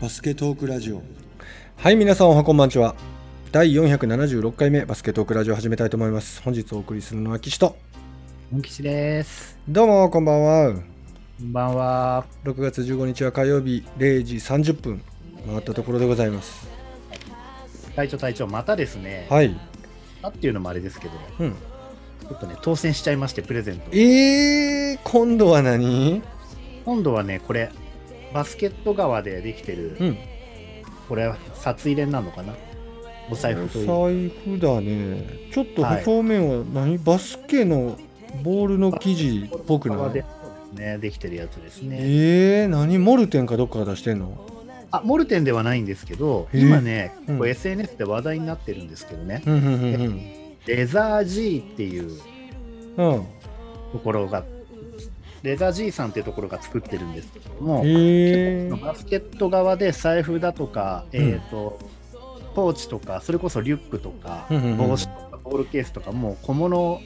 [0.00, 1.02] バスケトークラジオ。
[1.76, 2.94] はい皆さんおはこんばんちは。
[3.52, 6.40] 第476回目バスケトークラジオ始めたいと思います。
[6.40, 7.76] 本日お送りするのは岸と。
[8.50, 9.58] モン吉です。
[9.68, 10.72] どうもこんばんは。
[10.72, 10.80] こ
[11.44, 12.24] んばんは。
[12.44, 15.02] 6月15日は火曜日0時30分
[15.46, 16.66] 回ったところでございます。
[17.94, 19.54] 隊長隊長、またですね、はい。
[20.22, 21.50] あっていうのもあれですけど、うん。
[21.52, 23.90] ちょっとね、当選しちゃいまして、プレゼント。
[23.92, 26.22] えー、今度は何？
[26.86, 27.70] 今度はね、これ、
[28.32, 30.18] バスケット側でできてる、うん。
[31.08, 32.54] これは札入れなのかな？
[33.30, 33.90] お財布という。
[33.90, 35.26] お財布だね。
[35.52, 36.04] ちょっとはい。
[36.04, 37.98] 表面は何、バスケの
[38.42, 39.98] ボールの生地っぽくない？
[39.98, 41.98] 側でそうですね、できてるやつですね。
[42.00, 42.98] えー、何？
[42.98, 44.46] モルテンかどっかが出してんの？
[44.92, 47.48] あ、モルテンではないんですけど、今ね、うん。
[47.48, 49.68] SNS で話題になってるんですけどね、うんうんう
[50.08, 50.20] ん
[50.66, 52.20] レザー G っていう
[52.96, 53.26] うんうん。
[53.92, 54.44] ところが、
[55.42, 61.20] レザー G さんっていうところが作ってるんですけども、えー、バスケット側で財布だとか、うん。
[61.20, 61.78] えー、と
[62.54, 64.76] ポーチとかそれこそリュックとか、うんうんうん。
[64.76, 67.00] 帽子とかボールケースとかもう小物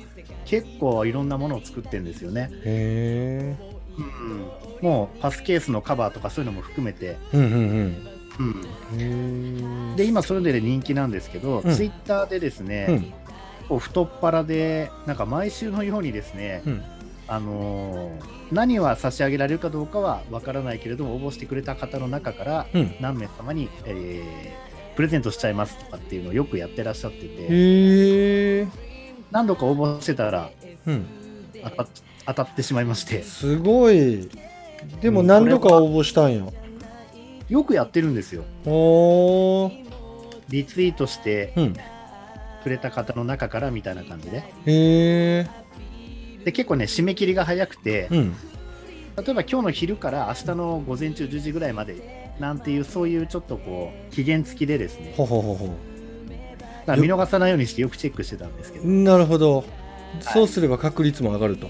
[0.44, 3.56] 結構いろんなものを作ってるんですよね、へ
[3.96, 8.04] うん、もうパスケースのカバーとかそういうのも含めて、ーうんうん
[8.38, 9.04] うん、う
[9.92, 9.96] ん。
[9.96, 11.74] で今それで人気なんですけど、うん。
[11.74, 13.12] ツイッターでですね、
[13.70, 13.78] うん。
[13.78, 16.82] 太っ腹でなんか毎週のようにですね、うん
[17.28, 22.94] あのー何は差し上げられるかどうかはわからないけれども応募してくれた方の中からうん。
[23.00, 28.68] 何名様に、えープレゼントしちゃいますとかっていうのをよくやってらっしゃってて
[29.32, 30.50] 何度か応募してたら
[30.86, 31.04] うん。
[31.64, 31.86] 当たっ
[32.26, 33.22] 当たってしまいまして。
[33.24, 34.28] すごい。
[35.00, 36.46] でもうん何度か応募したんや。
[37.48, 38.44] よくやってるんですよ。
[38.66, 39.84] おー。
[40.48, 41.74] リツイートしてうん。
[42.62, 44.38] くれた方の中からみたいな感じで。
[44.38, 45.46] へえ
[46.44, 48.36] で結構ね締め切りが早くてうん。
[49.16, 55.14] 例えば今日の昼から明日の午前中10時ぐらいまでなんていうそういうちょっとこう期限付きでですね。
[55.16, 55.72] ほほほほだ
[56.94, 58.86] から見逃さないようにしてよくチェックしてたんですけど。
[58.86, 59.64] なるほど。
[60.20, 61.68] そうすれば確率も上がると。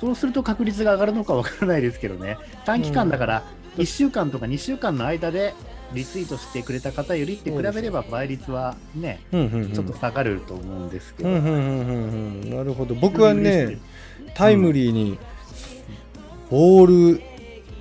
[0.00, 2.36] そうすると確率が上がるのかわからないですけどね、
[2.66, 3.44] 短期間だから、
[3.78, 5.54] 1週間とか2週間の間で
[5.94, 9.72] リツイートしてくれた方よりって比べれば倍率はね、うんうんうん。
[9.72, 12.56] ちょっと下がると思うんですけど、うんうんうんうんうん。
[12.56, 12.94] なるほど。
[12.94, 13.78] 僕はね
[14.34, 15.18] タイムリーに
[16.50, 17.22] ボール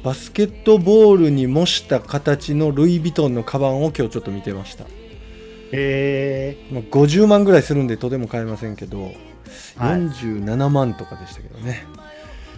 [0.04, 4.86] バスケットボールに模した形のルイ・ヴィトンのカバンを今日ちょっと見てました。
[5.74, 9.14] えまあ、50万ぐらいするんでとても買えませんけど、はい。
[10.02, 11.86] 47万とかでしたけどね。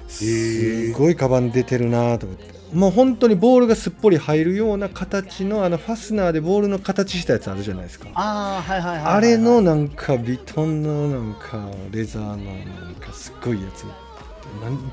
[0.08, 8.10] ー、すごいカバン出てるなと思ってもう本当にボールがすっぽり入るような形のあのファスナーでボールの形したやつあるじゃないですか。
[8.16, 13.86] ああ、はいはいはいはい、あれのなんかビトンのなんかレザーのなんかすっごいやつ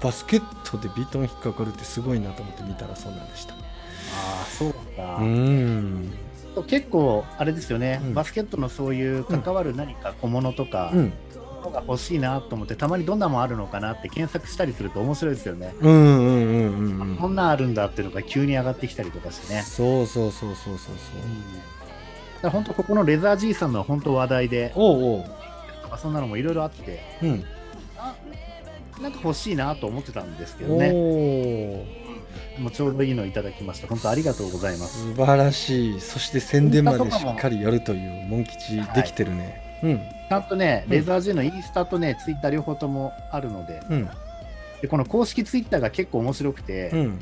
[0.03, 3.55] バスケットでビトン引っかかるってすごいなと思って見たらそうなんでした。
[3.55, 3.57] あ
[4.43, 6.13] あ、そうか、うん。
[6.67, 8.15] 結構、あれですよね、うん。
[8.15, 11.13] バスケットのそういう関わる何か小物とか、うん
[11.61, 15.75] のが欲しいなと思って、たまにどんなもんあるのかなって検索したりすると面白いですよね。
[15.81, 17.17] うんうんうんうんうん。
[17.17, 19.63] こんなんあるんだっていうのが急に上がってきたりとかしてね。
[19.63, 20.95] そうそうそうそうそうそう。
[22.43, 25.25] だから本当ここのレザー G さんの本当話題でおうおう。
[25.83, 27.45] とかそんなのもいろいろあってうん。
[29.03, 30.91] なんか欲しいなと思ってたんですけどおね。
[30.93, 32.01] お
[32.61, 33.89] もうちょうどいいのいただきました。
[33.89, 35.15] 本当ありがとうございます。
[35.15, 36.01] 素晴らしい。
[36.01, 40.93] そして宣伝までしっかりやるというモン吉できてるね、ちゃんとねうん。
[40.93, 43.83] レザー G のインスタとねツイッター両方ともあるので。
[43.91, 43.97] うん。
[43.97, 44.09] うん
[44.81, 47.19] でこの公式ツイッターが結構面白くて、うん。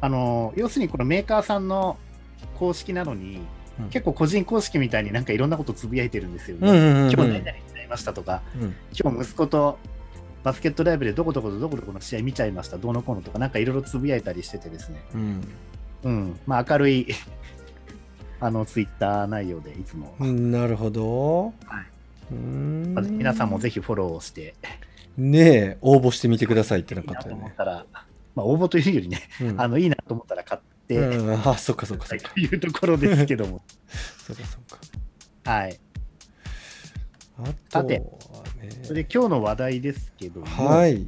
[0.00, 1.98] あの要するにこのメーカーさんの
[2.56, 3.40] 公式なのに、
[3.80, 3.88] うん。
[3.88, 7.10] 結構個人公式みたいになんかいろんなことつぶやいてるんですよね、うんうんうんうん。
[7.10, 7.52] 今日何々にな
[7.82, 8.76] りましたとかうん。
[8.96, 9.76] 今日息子と
[10.44, 15.48] バスケットライブでどこどことどこどこの試合見ちゃいました、どうのこうのとか、なんかいろいろつぶやいたりしててですね、うん。
[16.04, 17.08] うん、まあ明るい
[18.38, 21.91] あのツイッター内容でいつも、うんなるほど、はい
[22.32, 22.38] うー
[22.90, 22.94] ん。
[22.94, 24.54] まず皆さんもぜひフォローして、
[25.16, 27.86] ねえ応募してみてくださいってないこいなととよね、思ったら、
[28.34, 29.60] まあ、応募というよりね、うん。
[29.60, 32.30] あのいいなと思ったら買って、うん、あそっかそっかそっか。
[32.30, 33.62] というところですけども、
[34.26, 34.60] そっかそっ
[35.44, 35.50] か。
[35.50, 35.78] はい、
[37.38, 38.06] あとはさてね
[38.82, 41.06] それで今日の話題ですけども、はい。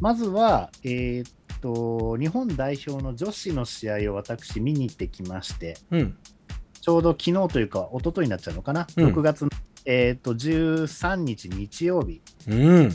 [0.00, 6.16] まずは、えーっと、日本代表の女子の試合を私、見に行ってきまして、うん。
[6.80, 9.06] ちょうど昨日というか、一昨日になっちゃうのかな、うん。
[9.06, 9.50] 6月の、
[9.84, 12.58] えーっと13日日曜日、うん。
[12.76, 12.90] うん。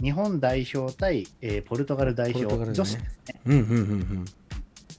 [0.00, 2.72] 日本代表対、えーポルトガル代表、ね。
[2.72, 3.40] 女子ですね。
[3.46, 4.24] うんうんうん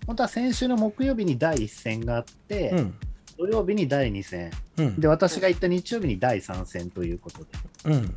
[0.06, 2.77] 本当は先週の木曜日に第1戦があって、うん。
[2.80, 2.94] うん
[3.35, 5.00] 土曜日に第2戦、うん。
[5.00, 7.47] で、私が行った日曜日に第3戦ということで、
[7.86, 8.15] うん。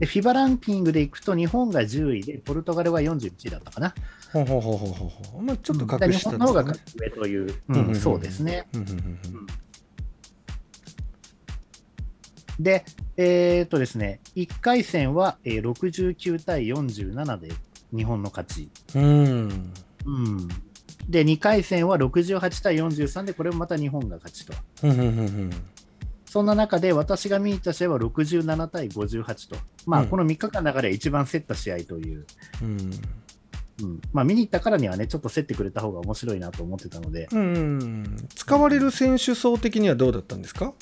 [0.00, 3.94] で、フィバランキングでいくと、日本が10位で、ポルトガルは41位だったかな。
[4.32, 5.42] ほうほうほうほうほう。
[5.42, 6.74] まあちょっとうん隠したんですかね日本の方が。
[6.96, 8.66] 上という、うんうんうんそうですね。
[8.74, 8.88] うんうん。
[8.88, 9.46] うん
[12.58, 12.84] で、
[13.16, 17.52] えーっとですね、1回戦は、えー69対47で
[17.94, 18.70] 日本の勝ち。
[18.94, 19.04] うん。
[19.04, 19.72] うん。
[20.06, 20.48] うん、
[21.08, 24.54] で、2回戦は68対43で、これもまた日本が勝ちと。
[24.82, 25.50] うんうんうんうん
[26.28, 29.56] そんな中で、私が見に行った試合は67対58と。
[29.86, 32.26] まあ、うんこの3日間の中で一番競った試合という。
[32.62, 32.90] うん
[33.82, 38.16] うん、まあ、見に行ったからにはね、ちょっと競ってくれた方が面白いなと思ってたので、うんうん。
[38.34, 40.74] 使われる選手層的にはどうだったんですか？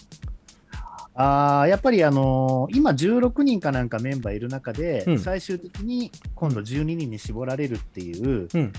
[1.17, 8.73] あーやっぱり、あのー今16人かなんかメンバーいる中で、うん最終的に今度12人に絞られるっていう、うん。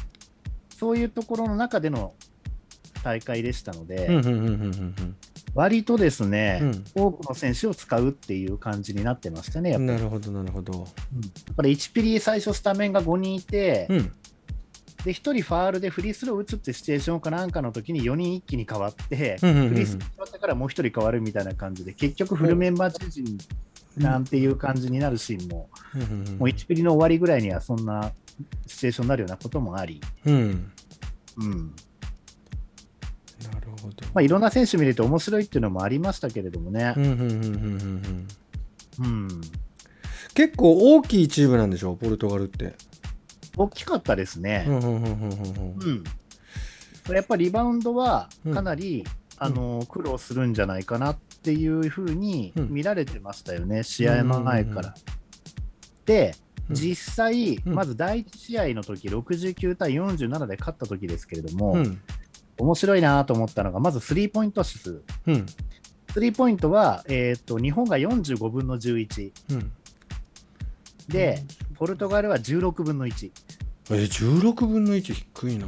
[0.77, 2.13] そういうところの中での
[3.03, 4.09] 大会でしたので、
[5.53, 9.87] 割とですね、うん多くの選手を使うっていう感じになってましたね、やっぱり。
[9.93, 10.73] なるほどなるほど。
[10.73, 10.89] うんだ
[11.55, 14.11] から1ピリ最初スタメンが5人いて、うん。
[15.05, 19.69] で1人ファールでフリースロー打つってシチュエーションかなんかの時に4人一気に変わって、うんうんうんうん。
[19.69, 23.23] フリースロー変わってからもう1人変わるみたいな感じで、結局フルメンバーチェンジ
[23.97, 28.11] なんていう感じになるシーンも、うんうんうんもう1ピリの終わりぐらいにはそんな
[28.65, 30.71] シチュエーションになるようなこともあり、うん。
[31.37, 31.75] うん。
[33.53, 33.93] なるほど。
[34.13, 36.95] まあ、いろんな選手見れて面白いっていうのもありましたけれどもね。
[40.33, 41.93] 結構大きいチームなんでしょ？
[41.93, 42.73] ポルトガルって。
[43.57, 44.65] 大きかったですね。
[44.67, 46.03] うんうんうんうんうん
[47.07, 49.03] うん、やっぱりリバウンドはかなり、
[49.37, 52.69] あの苦労するんじゃないかなっていうふうにうん。
[52.69, 54.95] 見られてましたよね、試合前から。
[56.05, 56.35] で、
[56.69, 56.75] うん。
[56.75, 57.73] 実際、うん。
[57.73, 62.01] まず第1試合の時69対47で勝った時ですけれども、うん。
[62.57, 65.01] 面白いなと思ったのが、まずスリーポイント指数。
[65.27, 65.45] うん。
[66.11, 69.71] スリーポイントは、えー、と日本が45分の11うん。
[71.09, 71.43] で、
[71.75, 73.31] ポルトガルは16分の1。
[73.91, 75.67] え16分の1低いな。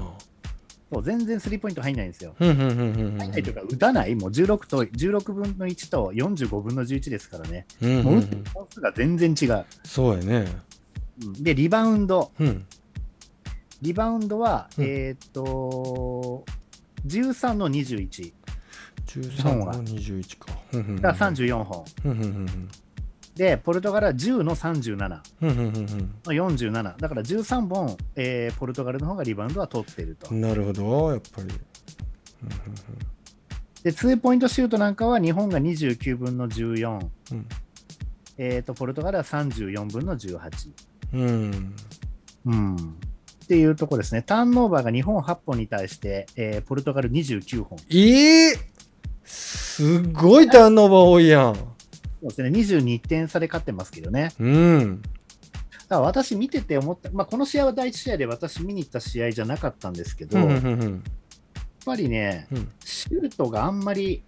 [0.91, 2.33] そう全然スリーポイント入んないんですよ。
[2.39, 7.65] 入んないというか、打たない、もう16と16分の1と45分の11ですからね。
[7.81, 9.65] うんうんもう打ってうんる本数が全然違う。
[9.83, 10.47] そうやね。
[11.21, 12.31] うんで、リバウンド。
[12.39, 12.65] うん
[13.81, 16.43] リバウンドは、うんえーっと、
[17.05, 18.33] 13の21。
[19.05, 20.47] 13の21か。
[20.73, 21.85] うんうんうんが34本。
[22.05, 22.69] うんうんうん
[23.37, 26.97] で、ポルトガルは10の37うんうんうんうんの47。
[26.97, 30.33] だから13本、えーポルトガルの方がリバウンドは取ってるとう。
[30.37, 31.47] んなるほど、やっぱり。
[33.83, 36.99] で、ツーポイントシュートなんかは日本が29分の14。
[37.31, 37.45] うん
[38.39, 40.39] えーっと、ポルトガルは34分の18。
[41.13, 41.73] うんうん
[42.45, 42.75] うん。
[42.75, 44.21] っていうところですね。
[44.21, 47.79] ターンオーバーが日本8本に対して、えーポルトガル29本。
[47.89, 48.55] ええ
[49.23, 51.55] すっごいターンオーバー多いやん。
[52.29, 54.33] そうですね、22点差で勝ってますけどね。
[54.39, 55.01] うん。
[55.01, 55.15] だか
[55.89, 61.03] ら私見てて思った、まあ、この試合は第1試合で私見に行った試合じゃなかったんですけど、うんうやっんうん
[61.85, 64.21] ぱりね、うんシュートがあんまり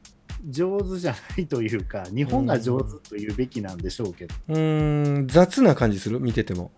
[0.50, 6.22] 上手じゃないというか、日本が上手というべきなんでしょうけど、うーん雑な感じする？
[6.22, 6.72] 見てても。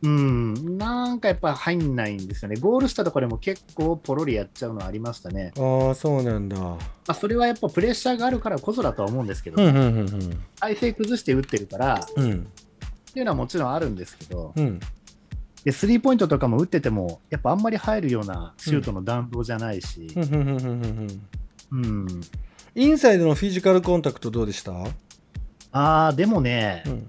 [0.00, 2.56] うん、なんかやっぱ入んないんですよね。
[2.56, 5.52] ゴールしたところでも結構ポロリやっちゃうのありましたね。
[5.58, 6.56] ああ、そうなんだ。
[6.56, 6.78] ま
[7.08, 12.24] あ、それはやっぱプレッシャーがあるからこそだとは思うんですけど、うんうんうん体勢崩して打ってるから、うん。
[12.24, 12.48] うん
[13.10, 14.78] っていうのはもちろんあるんですけど、うん。
[15.64, 21.20] でスリーポイントとかも打ってても、やっぱあんまり入るようなシュートの弾道じゃないしう、んうんうんうん
[21.72, 22.20] うんうん、
[22.74, 24.72] インサイドのフィジカルコンタクトどうでした？
[25.72, 27.06] あー、でもね、うん。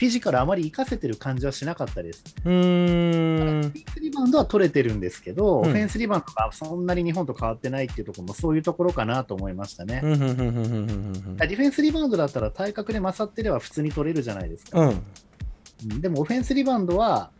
[0.00, 2.24] フィジカルあまり活かせてる感じはしなかったです。
[2.42, 10.00] うーんフェンスリバウンドは取れてるんですけど、うんオフェンスリバウンドがそんなに日本と変わってないっていうところもそういうところかなと思いましたね。
[10.02, 14.80] ディフェンスリバウンドだったら体格で勝ってれば普通に取れるじゃないですか。
[14.80, 17.30] うんうんでもオフェンスリバウンドは、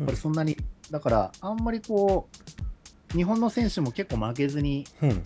[0.00, 0.56] うんこれそんなに、
[0.90, 2.28] だからあんまりこ
[3.14, 5.22] う、日本の選手も結構負けずにうん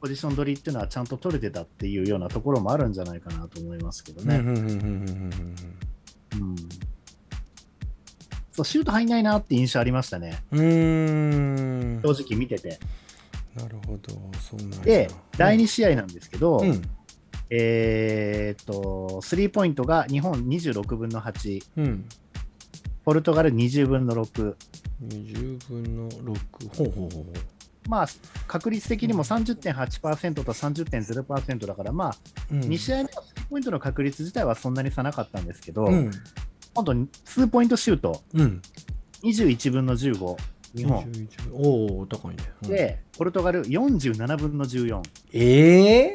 [0.00, 4.40] ポジション取りっていうのはちゃんと取れてたっていうようなところもあるんじゃないかなと思いますけどね。
[8.58, 12.00] そうシュート入んないなって印象ありましたね、うん。
[12.02, 12.80] 正直見てて。
[13.54, 14.14] なるほど。
[14.40, 14.84] そんなんや。
[14.84, 16.82] で、第2試合なんですけど、うん。
[17.50, 22.04] えーっと、スリーポイントが日本26分の8、うん。
[23.04, 24.56] ポルトガル20分の6、
[25.06, 27.26] 20分の6ほうほうほうほ
[27.88, 28.08] まあ、
[28.48, 32.16] 確率的にも30.8%と30.0%だから、まあ、
[32.50, 32.60] ううん。
[32.62, 36.10] 2試合目のスリーポイントの確率自体はそんなに差なかったんですけど、うん
[36.78, 38.62] 今度、2ポイントシュート、うん。
[39.24, 40.36] 21分の15、
[40.76, 41.04] 日本。
[41.06, 41.54] 21分。
[41.54, 42.44] おお高いね。
[42.62, 42.68] うん。
[42.68, 45.02] で、ポルトガル47分の14。
[45.32, 46.14] ええ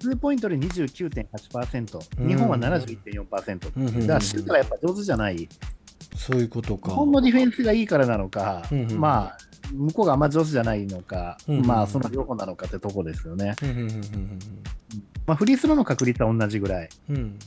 [0.00, 2.28] 2ポイントで29.8%、うん。
[2.28, 3.72] 日本は71.4%。
[3.76, 4.00] うん。
[4.00, 5.46] だからシュートがやっぱ上手じゃない。
[6.16, 6.88] そういうことか。
[6.92, 9.38] 日本のディフェンスがいいからなのか、うんうんまあ、
[9.70, 13.54] 向こうがあんま上手じゃないのか、うんうんまあ、その両方なのかってとこですよね。
[15.26, 16.88] まあ、フリースローの確率は同じぐらい。
[17.10, 17.38] うんうん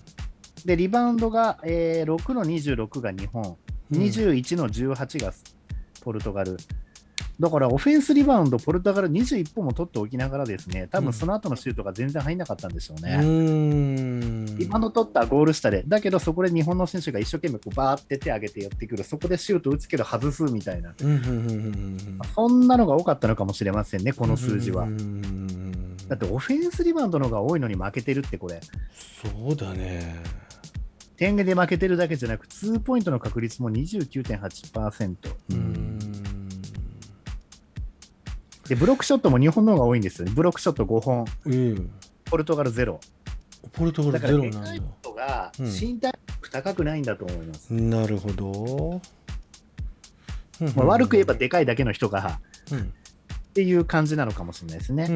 [0.66, 3.58] で、リバウンドが、えー6の26が日本、
[3.92, 4.02] うん。
[4.02, 5.34] 21の18が
[6.02, 6.58] ポルトガル。
[7.40, 13.18] だから、オフェンスリバウンド、ポルトガル21本も取っておきながらですね、多分その後のシュートが全然入んなかったんでしょうね。
[13.22, 14.58] うーん。
[14.58, 20.94] リバウンド取ったゴール下で、だけどそこで日本の選手が一生懸命こうバーって手上げて寄ってくる、そこでシュート打つけど外すみたいな、
[22.36, 24.88] そんなのが多かったのかもしれませんね、この数字は。
[26.08, 28.60] だってオフェンスリバウンドの方が多いのに負けてるって、これ、
[28.92, 30.22] そうだね
[31.18, 35.16] 点で負けてるだけじゃなく、2ポイントの確率も29.8%。
[35.52, 36.00] うん
[38.68, 40.32] で、ブロックショットも日本の方が多いんですよね。
[40.34, 41.92] ブロックショット5本、うん
[42.26, 42.98] ポルトガル0。
[43.74, 47.74] ポルトガだから、ルゼロなんだでかい人がうん身体力高くないんだと思います。
[47.74, 49.02] なるほど、
[50.76, 52.40] まあ、悪く言えばでかいだけの人が
[52.72, 52.84] うんっ
[53.54, 55.08] ていう感じなのかもしれないですね。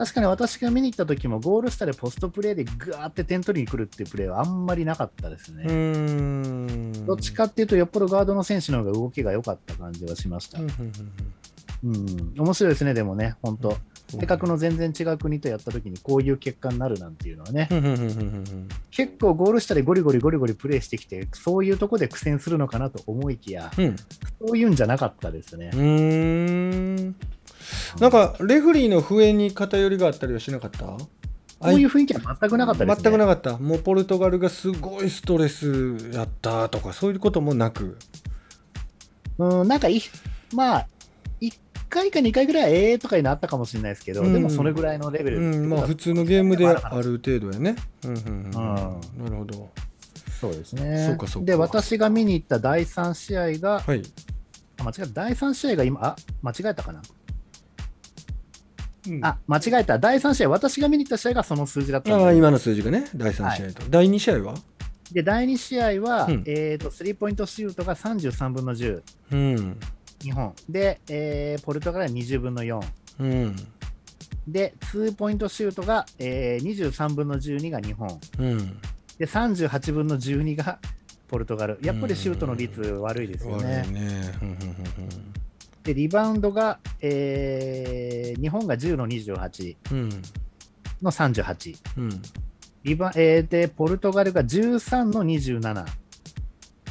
[0.00, 5.64] 確かに私が見に行った時もゴール下でポストプレーでぐわーって点取りに来るっていうプレーはあんまりなかったですね。
[7.04, 10.58] どっちかっていうと、よっぽどガードの選手の方が動きが良かった感じはしました。
[10.58, 10.66] う
[11.84, 13.68] うん面白いですね、でもね、本当。
[13.68, 14.20] うん。
[14.20, 17.68] 性格の全然違う国とやった時にこういう結果になるなんていうのはね、
[18.90, 23.96] 結構ゴール下でゴリゴリゴリゴリプレーしてきて、そういうとこで苦戦するのかなと思いきや、うん。
[24.46, 25.70] そういうんじゃなかったですね
[28.00, 30.96] なんかレフリーの笛に偏りがあったりはしなかった？
[31.62, 33.02] そういう雰囲気は全くなかったですね。
[33.02, 33.58] 全くなかった。
[33.58, 37.98] もうポルトガルがすごいストレスやったとかそういうこともなく？
[39.36, 40.00] うん、なんかい、
[40.54, 40.86] まあ、
[41.40, 41.52] 1
[41.88, 44.32] 回か2回ぐらい、ええとかいうのあったかもしれないですけど、うん。
[44.32, 46.72] でもそれぐらいのレベルうんまあ普通のゲームであ
[47.02, 47.76] る程度やね。
[48.04, 48.50] うんうんうん。
[48.52, 49.70] なるほど。
[50.40, 51.04] そうですね。
[51.06, 51.46] そうかそうか。
[51.46, 54.02] で、私が見に行った第3試合が、はい。
[54.78, 57.02] あ間違えた、第3試合が今、あ間違えたかな、
[59.08, 59.24] うん。
[59.24, 64.54] あ間違えた、第3試合、私が見に行った試合がその数字だったああ今の数字がね第3試合と、第2試合は？
[65.12, 66.44] で、第2試合は、うん。
[66.46, 69.02] えーと、スリーポイントシュートが33分の10、
[69.32, 69.80] うん。
[70.22, 70.54] 日本。
[70.68, 72.80] で、えーポルトガルは20分の4。
[73.20, 73.56] うん。
[74.46, 78.20] で、2ポイントシュートが、えー23分の12が日本。
[78.38, 78.78] うん。
[79.18, 80.78] で、38分の12が
[81.26, 81.78] ポルトガル。
[81.82, 83.84] やっぱりシュートの率悪いですよね。
[83.90, 84.32] ね。
[84.42, 85.34] うんうん
[85.84, 90.10] で、リバウンドが、えー日本が10の28うんうん
[91.02, 91.76] の38。
[91.98, 92.22] うん
[92.84, 95.60] リバえーで、ポルトガルが13の27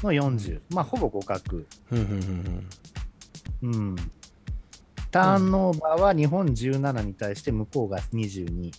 [0.04, 0.62] の40。
[0.72, 1.64] まあ、ほぼ互角。
[3.62, 3.96] うん。
[5.12, 8.72] ターンオーバーは日本17に対して向こうが22。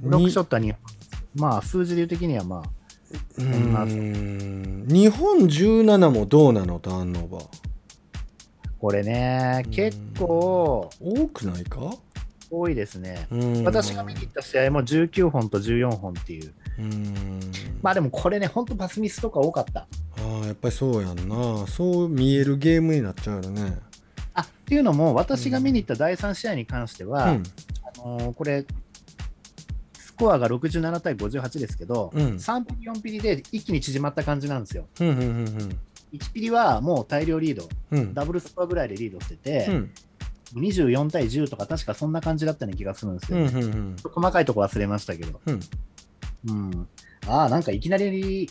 [0.00, 0.80] ブロックショットは日本。
[1.36, 2.62] まあ、数字でいう的にはまあ、
[3.38, 3.44] うー
[3.84, 6.78] ん日本17もどうなの？
[6.80, 7.63] ターンオーバー
[8.84, 11.90] これねうん、結構多くないか？
[12.50, 13.26] 多いですね。
[13.30, 13.64] うん。
[13.64, 16.52] 私が見に行った試合も19本と14本っていう。
[16.80, 17.40] うん。
[17.80, 19.80] まあでもこれね、本当パスミスとか多かった。
[19.80, 19.86] あ
[20.42, 21.66] あやっぱりそうやんな。
[21.66, 23.78] そう見えるゲームになっちゃうよね。
[24.34, 27.42] あっていうのも、私が見に行った第3試合に関しては、うん。
[28.02, 28.66] あのーこれ、
[29.98, 32.26] スコアが67対58ですけど、うん。
[32.34, 34.86] 3ピリ、4ピリで一気に縮まった感じなんですよ。
[35.00, 35.78] うんうんうん
[36.14, 37.98] 1ピリはもう大量リード、うん。
[37.98, 39.90] うんダブルスコアぐらいでリードしてて、うん。
[40.54, 43.50] 24対10とか、確かそんな感じだったような気がするんですうよ、ね。
[43.50, 43.96] んうんうん。
[44.02, 45.40] 細かいとこ忘れましたけど。
[45.46, 45.60] うん。
[46.46, 46.88] うん、
[47.26, 48.48] ああ、なんかいきなり、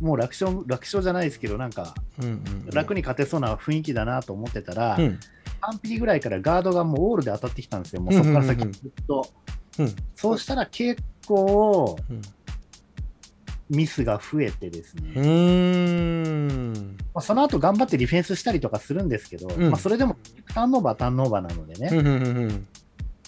[0.00, 5.18] もう楽勝楽勝じゃないですけど、なんかうんうん楽に勝てそうな雰囲気だなと思ってたら、うん。
[5.62, 8.72] 3ピリぐらいからガードがもうオールで当たってきたんですよ、もうそこから先うんうんうん。
[8.72, 9.26] ずっと。
[9.78, 9.96] うん。
[10.14, 12.20] そうしたら結構うん
[13.68, 16.96] ミスが増えてですね、うーん。
[17.14, 19.70] まあ、その後頑張ってディフェンスしたりとかするんですけど、うん。
[19.70, 20.16] まあ、それでも
[20.54, 22.66] ターンオーバー、ターンオーバーなのでね、うんうんうん。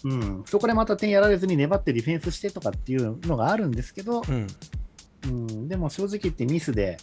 [0.05, 4.47] うん、そこでまた点やられずに粘ってディフェンスしてとかっていうのがあるんですけど、うん。
[5.25, 6.99] うん、でも正直言ってミスで、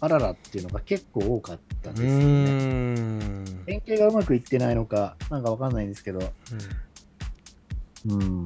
[0.00, 3.44] あららっていうのが結構多かったんうですよね。
[3.66, 6.32] 連携がうまくいってないのか、なんかわかんないんですけど、
[8.06, 8.44] うん、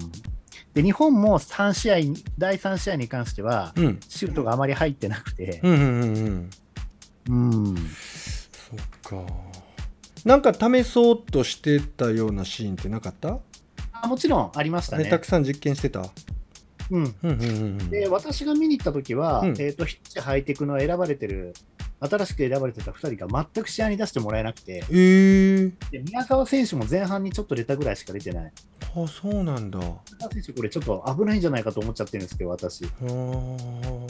[0.79, 1.97] で日本も3試合、
[2.39, 4.01] 第3試合に関しては、うん。
[4.09, 6.51] シュートがあまり入ってなくて、うんうんうん
[7.29, 7.51] うん。
[7.71, 8.77] うん、そ
[9.17, 9.33] っか。
[10.25, 13.41] なんか試そうとしてたようなシーンってなかった？
[13.93, 15.07] あもちろんありましたね。
[15.07, 15.25] たく。
[15.25, 16.09] さん実験してた？
[16.91, 17.49] うん、うんうんうんう
[17.83, 17.91] ん。
[17.91, 19.49] で私が見に行った時は、うん。
[19.51, 21.55] えー、とヒッチハイテクの選ばれてる
[22.01, 28.53] 新しく選ばれてた2人が全く試合に出してもらえなくて、えー、で宮沢選手も前半にちょっと出たぐらいしか出てない。
[28.95, 29.79] あそうなんだ。
[29.79, 32.85] あ宮沢選手、これちょっと危ないんじゃないかと思っちゃってるんですけど、私。
[32.85, 34.09] ー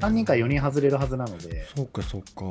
[0.00, 2.44] 3人から4人外れるはずなので、そうかそうか。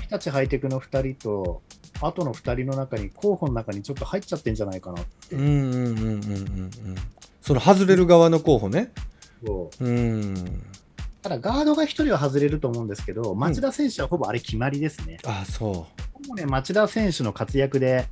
[0.00, 1.62] 日立ハイテクの2人と、
[2.00, 5.36] あとの2人の中に、候補の中にちょっと入っちゃってんじゃないかなって。
[5.36, 6.12] うんうんうんうんうんう
[6.66, 6.70] ん。
[7.40, 8.90] その外れる側の候補ね。
[9.46, 9.84] そう。
[9.84, 10.62] うん
[11.22, 15.18] ただ、ガードが1人は外れると思うんですけど、町田選手はほぼあれ決まりですね。
[15.26, 15.86] あそも
[16.32, 18.06] うね、町田選手の活躍で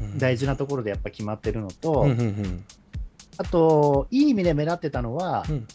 [0.00, 0.18] う、うん。
[0.18, 2.64] 大事なところでやっぱ決まってるのと、うんうんうん。
[3.36, 5.66] あと、いい意味で目立ってたのは、うん。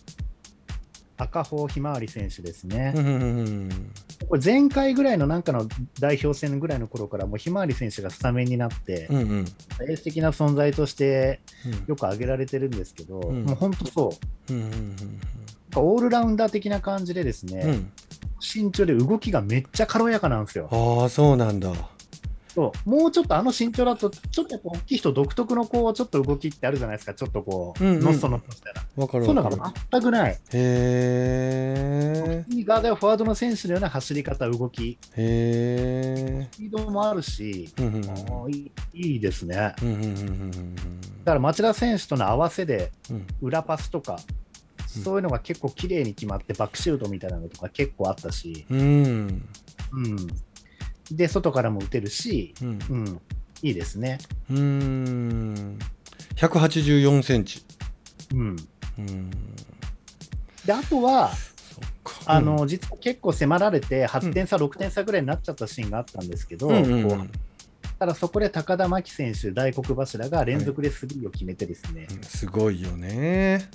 [1.18, 2.94] 赤穂ひまわり選手ですね。
[2.96, 3.92] うんうんうん
[4.28, 5.68] これ前回ぐらいのなんかの
[6.00, 9.46] 代表戦ぐらいの頃から、もうひまわり選手がスタメンになって、うんうん。
[9.82, 11.86] エース的な存在としてうん。
[11.88, 13.44] よく挙げられてるんですけど、うん。
[13.44, 14.18] もう本当そ
[14.50, 14.98] う、うんうんうん
[15.76, 17.92] オールラウンダー的な感じでですね、うん。
[18.42, 20.70] 身長で動きがめっちゃ軽やかなんですよ。
[20.72, 21.72] ああそうなんだ。
[22.54, 22.90] そう。
[22.90, 28.04] もうちょっとあの身長だと、ちょっとやっぱ大きい人独特のこう、ちょっと動きってあるじゃないですか、ちょっとこう、うんうん。
[28.04, 28.84] のっそのっそしたら。
[28.96, 30.32] わかるそういのが全くない。
[30.32, 32.82] へえガー。
[32.82, 39.56] ドやフォワードの選手のような走り方、動き、へえスピードもあるし、うんうんいいですね。
[39.56, 40.76] だうんうんうんうん
[41.24, 43.28] から町田選手との合わせで、うん。
[43.42, 44.49] 裏パスとか、うん
[44.90, 48.80] そういうのが結構綺麗に決まって、バックシュートみたいなのとか結構あったし、うん。
[48.80, 49.46] うん
[49.92, 50.28] うん、
[51.12, 52.80] で、外からも打てるし、うん。
[52.90, 53.22] うん、
[53.62, 54.18] いいですね。
[54.50, 55.80] うーん。
[56.36, 57.64] 184センチ。
[58.34, 58.56] うん、
[58.98, 59.32] うん。
[60.66, 61.32] で、あとは、
[62.26, 66.70] あの実は結構迫られて、8点差、6点差ぐらいになっちゃったシーンがあったんですけど、
[67.98, 72.24] ただそこで高田真希選手、大黒柱が連続でスリーを決めてですね、うん。
[72.24, 73.70] すごいよね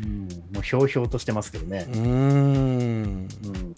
[0.00, 1.86] うんもうひょうひょうとしてますけどね。
[1.88, 2.02] う、ーん。
[2.02, 3.76] うん。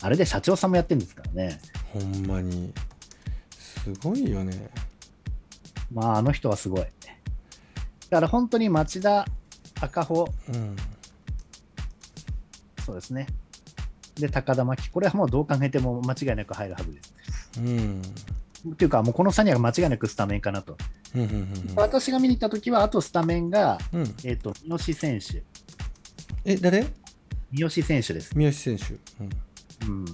[0.00, 1.60] あれで社長さんもやってるんですからね、
[1.92, 2.72] ほんまに。
[3.50, 4.70] すごいよね。
[5.92, 6.80] まあ、あの人はすごい。
[6.80, 6.86] だ
[8.10, 9.26] から本当に町田、
[9.80, 10.76] 赤穂、うん。
[12.84, 13.26] そうですね。
[14.16, 17.14] で、高田真希、これはもうどう考えても間違いなく入るはずです。
[17.58, 18.02] うん
[18.66, 20.76] っていうか、もうこの3人は間違いなくスタメンかなと。
[21.14, 25.42] うんうんうん私が見に行ったときは、あとスタメンが、うんうんえっ、と、三好選手。
[26.44, 26.86] え誰？
[27.52, 28.32] 三好選手です。
[28.34, 28.84] 三好選手
[29.86, 30.04] うん、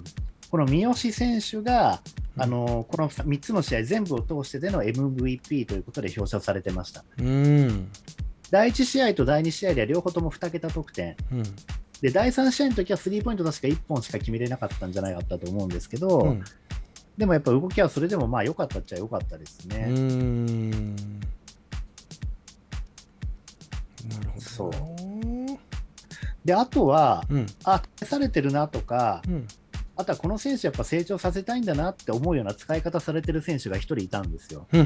[0.51, 7.05] この三好選手が、うんあのこの3つの試合全部を通してでの MVP ということで表彰されてました。
[7.19, 7.89] うんうん
[8.51, 11.17] 第1試合と第2試合では両方とも2桁得点。
[11.33, 11.43] うん
[12.01, 16.45] で、第3試合の時はスリーポイント確か1本しか決めれなかったんじゃないかったと思うんですけど、うん
[17.17, 19.87] でもやっぱ動きはそれでもまあ良かったっちゃ良かったですうね。
[19.89, 20.97] ーん。
[24.09, 24.41] なるほど。
[24.41, 24.73] そう。
[26.45, 27.47] で、あとは、うん。
[27.65, 29.47] あ、消されてるなとか、うん
[29.97, 34.67] あとはこの選手やっぱ成長させたいんだなって思うような使い方されてる選手が1人いたんですよ。
[34.71, 34.77] こ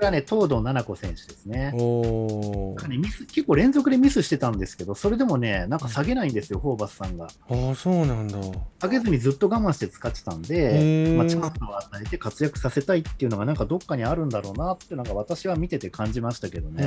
[0.00, 1.72] れはね、東堂七子選手ですね。
[1.72, 7.24] ねミス結構連続でミスしてたんですけど、それでもね、なんか下げないんですよ、ホーバスさんが。
[7.24, 8.38] ああそうなんだ
[8.80, 16.84] 下げずにずっと我慢して使ってたんへで、ーまあ、チャンスを与えて活躍させたいっていうのが、なんかどっかにあるんだろうなっていうのが私は見てて感じましたけどね。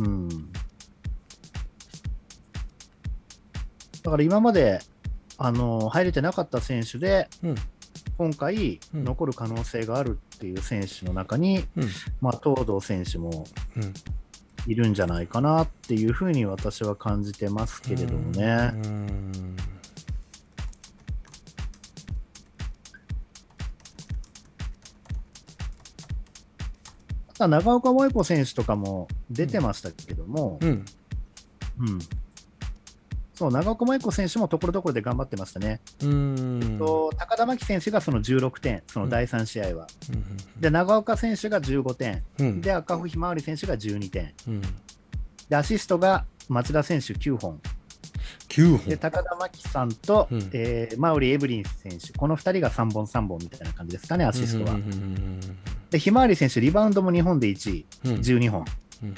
[0.00, 0.28] うん。
[4.02, 4.80] だから今まで、
[5.42, 7.54] あの入れてなかった選手で、うん。
[8.18, 9.04] 今回、うん。
[9.04, 11.88] 残る可能性があるっていう選手の中に、うん。
[12.20, 13.94] まあ、東堂選手もうん。
[14.66, 18.70] いるんじゃないかなっていうふうに私は感じてますけれどもね。
[18.74, 19.56] うん
[27.38, 30.68] ただ長岡萌子選手とかも出てましたけども、うん。
[30.68, 31.98] うん
[33.40, 35.80] そう長岡萌子選手もところどころで頑張ってましたね。
[36.02, 36.76] うん。
[36.78, 39.86] と高田真希選手がその16点、その第3試合は。
[40.60, 42.60] で、長岡選手が15点、うん。
[42.60, 44.60] で、赤穂ひまわり選手が12点、うん。
[45.48, 47.58] で、アシストが松田選手9本、
[48.50, 50.50] 9で、本高田真希さんと、うん。
[50.52, 54.72] えーマウリ・エブリン選手、この2人が3本3本みたいな感じですかね、アシストは。
[54.72, 55.40] うんうん
[55.88, 58.10] で、ひまわり選手、リバウンドも日本で1位、うん。
[58.10, 58.66] うん12本
[59.02, 59.14] うん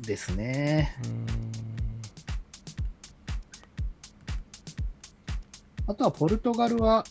[0.00, 0.96] ですね。
[5.86, 7.04] あとはポルトガルは、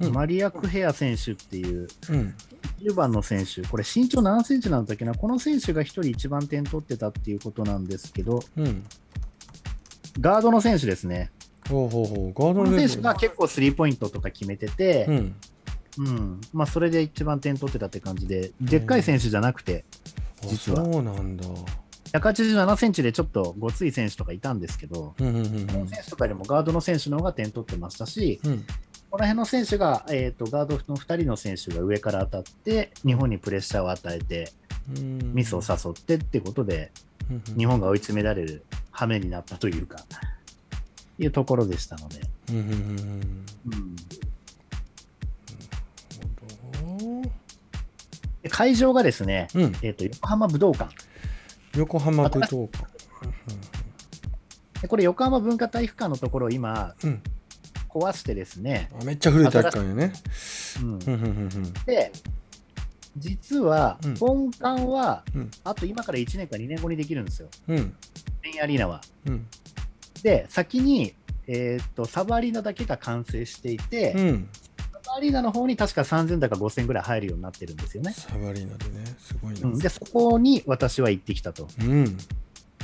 [0.00, 0.12] うん。
[0.12, 2.34] マリア・クヘア選手っていううん。
[2.80, 8.84] 10番の選手、これ身長何センチなんだっけな、この選手が1人一番点取ってたっていうことなんですけど、うん。
[10.20, 11.30] ガードの選手ですね。
[11.68, 12.16] ほうほうほう。
[12.16, 15.34] ガードこのの選手が結構スリーポイントとか決めてて、うん。
[15.98, 16.40] うん。
[16.52, 19.84] まあ、それで一番点取ってたって感じで、でっかい選手じゃなくて、
[20.48, 20.82] 実は。
[20.82, 21.44] あそうなんだ。
[22.12, 28.64] 187センチでちょっとごつい選手とかいたんですけど、うんうんうんこの選手とかよりもガードの選手の方が点取ってましたし、うん。
[29.10, 34.52] この辺の選手が、えー、とガードの2人の選手が上から当たって、日本にプレッシャーを与えて、
[34.96, 35.34] うん。
[35.34, 36.92] ミスを誘ってってことで、
[37.30, 37.58] うんうん。
[37.58, 39.98] 日本が追い詰められる羽目になったというか、
[41.18, 42.20] いうところでしたので。
[42.50, 43.46] うんうんうん。
[43.72, 43.96] うん
[48.50, 49.66] 会場がですね、どうん。
[49.82, 50.94] えー、と横浜武道館。
[51.76, 52.94] 横浜武道館。
[54.82, 57.22] でこれ横浜文化体育館のところを今うん。
[57.88, 60.12] 壊してですね、あめっちゃ古い体育館やね。
[61.86, 62.12] で
[63.16, 64.14] 実はうん。
[64.16, 65.50] 本館はうん。
[65.62, 67.48] あと今から1年か2年後にできるんですよ。
[67.68, 67.96] うん。
[68.42, 69.00] メインアリーナは。
[69.26, 69.46] うん。
[70.22, 71.14] で先に、
[71.46, 74.48] えー、とサブアリーナだけが完成していて、うん
[75.14, 79.68] サブアリーナの方に確か3000だか5000ぐらい入るようになってるんですよね、サバリーナでねすごいな。
[79.68, 81.68] うん、でそこに私は行ってきたと。
[81.80, 82.18] うん。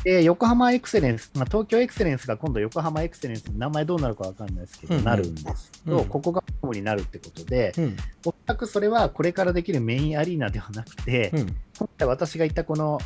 [0.05, 5.05] で横浜エクセレンス、まあ、東京エクセレンスが今度横浜エクセレンス名前どうなるかわかんないですけど、うんうん。
[5.05, 6.05] なるんですけど、うん。
[6.07, 7.97] ここがホームになるってことで、うん。
[8.25, 11.57] おそらくそれはこれからできるメインアリーナではなくて、うん。
[11.79, 12.99] 今回私が言ったこの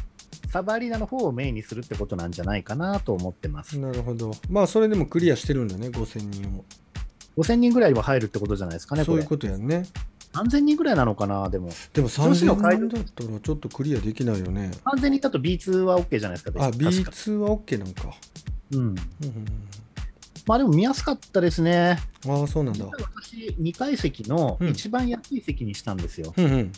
[0.50, 3.78] サブアリーナの方をメインにするってことなんじゃないかなと思ってます。
[3.78, 4.32] なるほど。
[4.50, 6.64] まあそれでもクリアしてるんだね5000人を
[7.36, 9.24] 5000人ぐらいは入るってことじゃないですかね、そういう。
[9.24, 9.86] ことやんね
[10.32, 11.70] 3000人ぐらいなのかな、でも。
[11.92, 18.14] でも女子の会3000人だったらちょっとクリアできないよね3000人だと B2 は OK じゃないですか、あ確か B2 は OK なんか
[18.72, 18.94] うん。
[20.46, 21.98] まあでも見やすかったですね。
[22.26, 26.34] うんああそうなんだ私、2階席のうん一番安い席にしたんですよ。
[26.36, 26.72] うんうん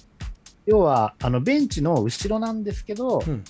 [0.66, 3.44] 要は、あのベンチの後ろなんですけど、うん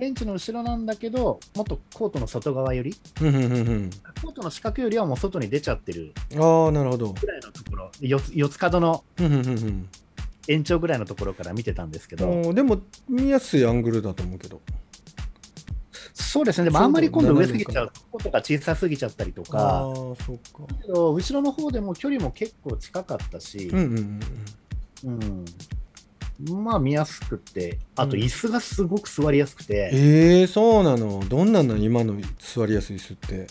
[0.00, 6.12] ベンチの後ろなんだけど、もっとコートの外側より、コートの四角よりはもう外に出ちゃってる。
[6.36, 7.12] ああなるほど。
[7.12, 9.04] ぐらいのところ、四つ四つ角の
[10.48, 14.60] 延長ぐらいのところから見てたんですけど、でも見やすいアングルだと思うけど。
[16.12, 19.86] そうですね、でもあんまり今度上すぎちゃうと、コートが小さすぎちゃったりとか、
[20.88, 23.68] 後ろの方でも距離も結構近かったし。
[23.72, 24.20] うん、うん
[25.04, 25.20] うん。
[25.22, 25.44] うん、
[26.48, 31.20] まあ見やすくて、あとうん椅子がすごく座りやすくて、ええそうなの？
[31.28, 33.46] どんなの今の座りやすい椅子って。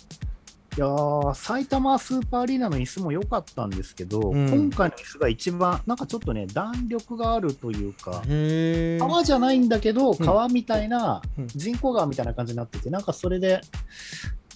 [0.77, 4.49] いやー埼玉スーパーアリーナの椅子も良かったんですけど、うん。
[4.49, 8.21] 今回の椅子が一番、なんかちょっとね、弾力があるというか、
[8.99, 11.47] 革じゃないんだけど、革みたいな、うん。
[11.47, 13.61] 人工革みたいな感じになってて、なんかそれで、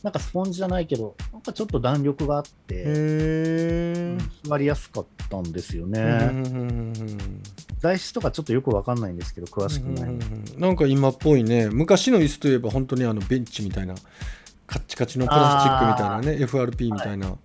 [0.04, 4.15] なんかスポンジじゃないけど、なんかちょっと弾力があって、
[4.48, 6.00] 座りやすかったんですよね。
[6.00, 7.17] うんうんうんうん
[7.84, 10.10] 材質とかちょっとよくわかんないんですけど、詳しくない。
[10.10, 10.22] うんうん
[10.56, 11.69] うんなんか今っぽいね。
[11.69, 13.93] 昔の椅子といえば本当にあのベンチみたいな
[14.65, 17.36] カッチカチのプラスチックみたいなね FRP みたいな、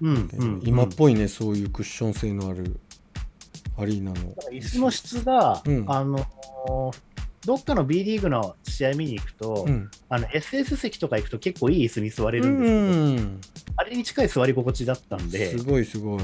[0.00, 2.80] うんうん今っぽいねそういうクッション性のある
[3.76, 4.16] アリーナの。
[4.50, 5.84] 椅子の質が、うん。
[5.86, 6.96] あのー
[7.44, 9.88] どっかの B リーグの試合見に行くと、うん。
[10.08, 13.40] あの SS 席とか行くと結構いい椅子に座れうるんですけど、ん。
[13.76, 16.22] あれに近い座り心地だったんで、すごいすごい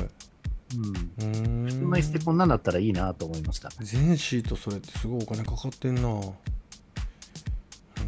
[0.77, 1.71] うん、うーん。
[1.71, 1.91] そん。
[1.91, 3.71] な椅子でこんなんだったらいいなと思いました。
[3.81, 6.33] 全シートそれってすごいお金かかってんな、うん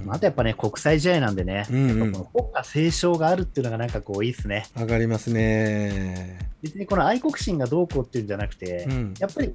[0.08, 2.12] あとやっぱね、国際試合なんでね、うんうん。
[2.12, 4.66] 国歌斉唱があるっていうのがなんかこういいっすね。
[4.76, 6.38] 上がりますね。
[6.62, 9.14] 別にこの愛国心がどうこうっていうんじゃなくて、うん。
[9.18, 9.54] やっぱり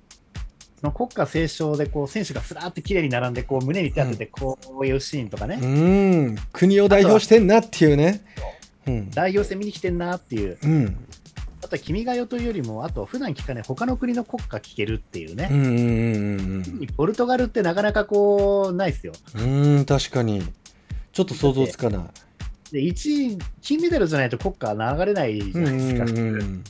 [0.79, 6.35] その国歌斉唱でこう選手がすらーって綺麗に並んでこう胸に手当ててこういうシーンとかね、うん。
[6.51, 8.25] 国を代表してんなっていうね。
[8.87, 9.11] うん。
[9.11, 11.05] 代表戦見に来てんなっていう、うん
[11.61, 15.49] あとは君が代というよりも、あと普段聞かない他の国の国歌聞けるっていうね。
[15.51, 19.13] う、んうんうんポルトガルってなかなかこうないですよ。
[19.35, 20.41] うんうん確かに。
[21.11, 22.03] ちょっと想像つかない。
[22.71, 26.03] で1位、金メダルじゃないと国歌流れないじゃうんないですか。
[26.05, 26.63] うんうん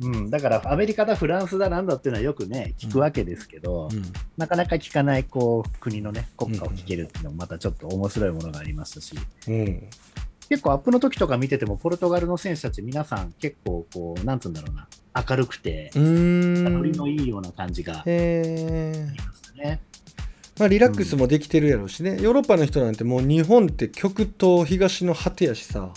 [0.00, 4.02] うん、だからアメリカだ、フランスだなんだっていうのはよくね、聞くわけですけど、うん
[4.36, 9.14] なかなか聞かないこう国のね、国歌を聞けるっていうのもまたちょっと面白いものがありましたし、
[9.48, 9.82] うん
[10.52, 14.86] 結構アップの時とか見てても、ポルトガルの選手たち皆さん結構こう、なんつうんだろうな、
[15.26, 16.64] 明るくて、うーん。
[16.64, 19.16] ノリのいいような感じがね。
[20.58, 25.90] まあリラックスもできてるやろうしね、ヨーロッパの人なんてもう日本って極東東の果てやしさ、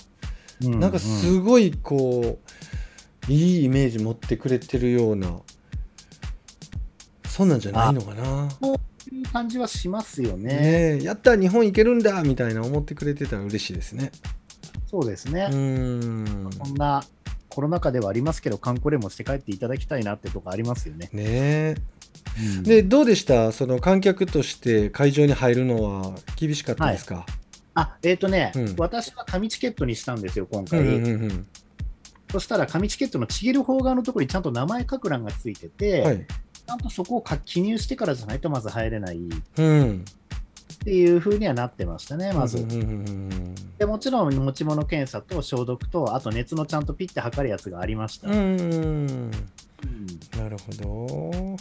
[0.64, 2.40] うなんかすごいこ
[3.28, 5.42] ういいイメージ持ってくれてるような
[7.28, 8.50] そんなんじゃないのかな。
[8.52, 10.54] そういう感じはしますよね。
[10.56, 11.04] ねえ。
[11.04, 14.12] やった日本行けるんだみたいな思ってくれてたら嬉しいですね
[14.96, 15.50] そうですね。
[15.52, 16.50] うーん。
[16.58, 17.04] こんな
[17.50, 21.10] コロナ禍ではありますけど、観光でもして帰っていただきたいなってとこありますよね。
[21.12, 21.24] ね。
[21.26, 21.76] え
[22.40, 22.64] うん。
[22.64, 23.52] でどうでした？
[23.52, 27.26] その観客として会場に入るのは厳しかったですか、
[27.74, 28.76] あ、えっ、とね、うん。
[28.78, 30.80] 私は紙チケットにしたんですよ、今う回。
[30.80, 31.48] んうんうん。
[32.32, 36.26] そしたら紙チケットのちぎる方側のところにちゃんと名前書く欄がついてて、うんはい。
[36.66, 39.20] ちゃんとそこを書記入してからじゃないとまず入れない。
[39.58, 40.06] うん
[40.86, 42.64] っていうふうにはなってましたね、まず。
[43.80, 48.30] でもちろん持ち物検査と消毒と、あと熱のちゃんとピッて測るやつがありました。
[48.30, 49.32] うん。
[49.32, 51.58] なるほど。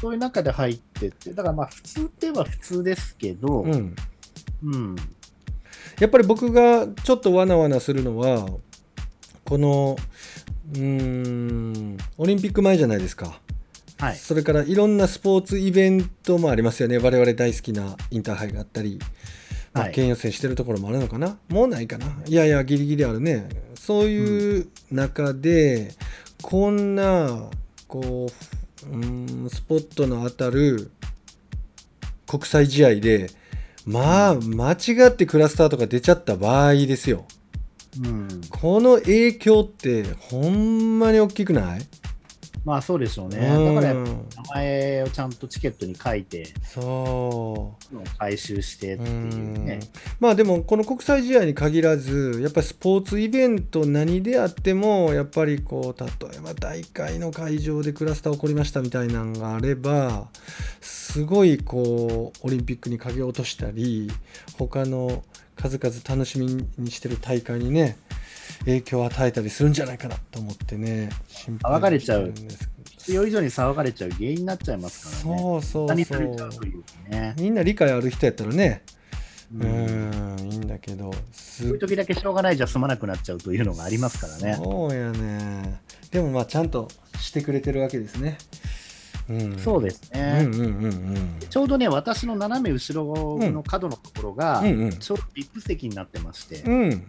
[0.00, 3.94] そういう中で入ってって、だからまあ普通って言えば普通ですけど、うん。
[4.62, 4.96] うん。
[6.00, 8.48] やっぱり僕がちょっとわなわなするのは
[9.44, 9.94] この
[10.72, 13.42] うーんオリンピック前じゃないですか
[13.98, 16.98] はい、それからいろんなスポーツイベントもありますよね。
[16.98, 19.00] 我々大好きなインターハイがあったり、
[19.72, 19.92] まあはい。
[19.92, 21.36] 県予選してるところもあるのかな？
[21.48, 22.06] もうないかな？
[22.26, 23.48] いやいやギリギリあるね。
[23.74, 25.94] そういう中で、
[26.42, 27.50] こんな
[27.88, 28.30] こ
[28.84, 30.92] ううーんスポットの当たる
[32.26, 33.30] 国際試合で
[33.84, 37.24] まあ間違ってクラスターとか出ちゃった場合ですよ。
[38.00, 41.80] うん、この影響ってほんまに大きくない？
[42.68, 43.38] まあそうでしょうね。
[43.38, 44.04] うんだから名
[44.54, 49.80] 前をちゃんとチケットに書いて、そう回収してっていうね。
[50.20, 60.28] まあでもこの国際試合に限らずやっぱりスポーツイベント何であってもやっぱりこう例えば大会の会場でクラスター起こりましたみたいなのがあれば
[60.82, 64.10] すごいこうオリンピックに影を落としたり
[64.58, 65.24] 他の
[65.56, 67.96] 数々楽しみにしてる大会にね
[68.60, 72.32] 影響を与えたりするんじゃないかなと思ってね心騒がれちゃう
[72.84, 75.40] 必要以上に騒がれちゃう原因になっちゃいますからね。
[75.40, 77.34] そうそうそううね。
[77.38, 78.82] みんな理解ある人やったらね
[79.54, 84.56] ううんんいいんだけどすそういう時だけしょうがないじゃ済まなくなっちゃうというのがありますからね。
[84.56, 85.80] そうやね。
[86.10, 88.36] でもまあちゃんとしてくれてるわけですね。
[89.30, 94.66] うん、そうですうね、んうんうんちょうどね、私の斜め後ろの角のところが、うん。
[94.66, 94.90] うんうん。
[94.98, 97.06] ちょうどリップ席になってまして、うん。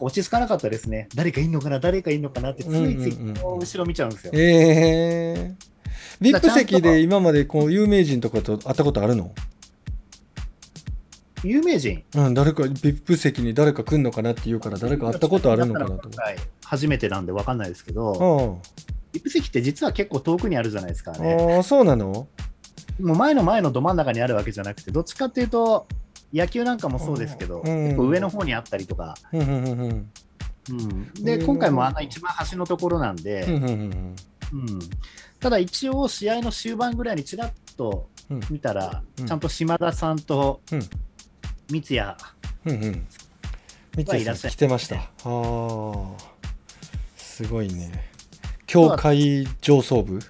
[0.00, 1.08] 落ち着かなかったですね。
[1.14, 2.52] 誰かいんのかな、誰かいんのかな？
[2.52, 4.32] って、ついつい後ろ見ちゃうんですよ。
[4.34, 5.76] ええー。
[6.20, 9.32] VIP 席で今までこう有名人とかと会ったことあるの？
[11.44, 12.04] 有名人？
[12.14, 16.10] うん、誰か VIP 席に誰か来んのかなって言うから誰か会ったことあるのかなと。
[16.64, 18.68] 初めてなんで分かんないですけど、あ
[19.12, 21.36] リップ席って実は結構遠くにあるじゃないですかね。
[21.38, 22.28] あああ、そうなの？
[22.98, 25.86] もう前の前のど真ん中にあるわけじゃなくて、どっちかっていうと、
[26.32, 27.84] 野球なんかもそうですけど、うん。
[27.84, 30.10] 結構上の方にあったりとか、うん
[31.22, 31.46] で、うん。
[31.46, 34.14] 今回もあんな一番端のところなんで、うん
[35.38, 38.40] ただ一応、試合の終盤ぐらいにちらっとうん。
[38.50, 39.26] 見たら、うん。
[39.26, 40.82] ちゃんと島田さんとうん。
[41.70, 42.00] 三谷、
[42.66, 43.06] うん
[43.98, 44.50] いらっしゃい。
[44.52, 44.96] てました。
[44.96, 46.36] ああ。
[47.16, 47.90] すごいね。
[48.66, 50.20] 教会上層部？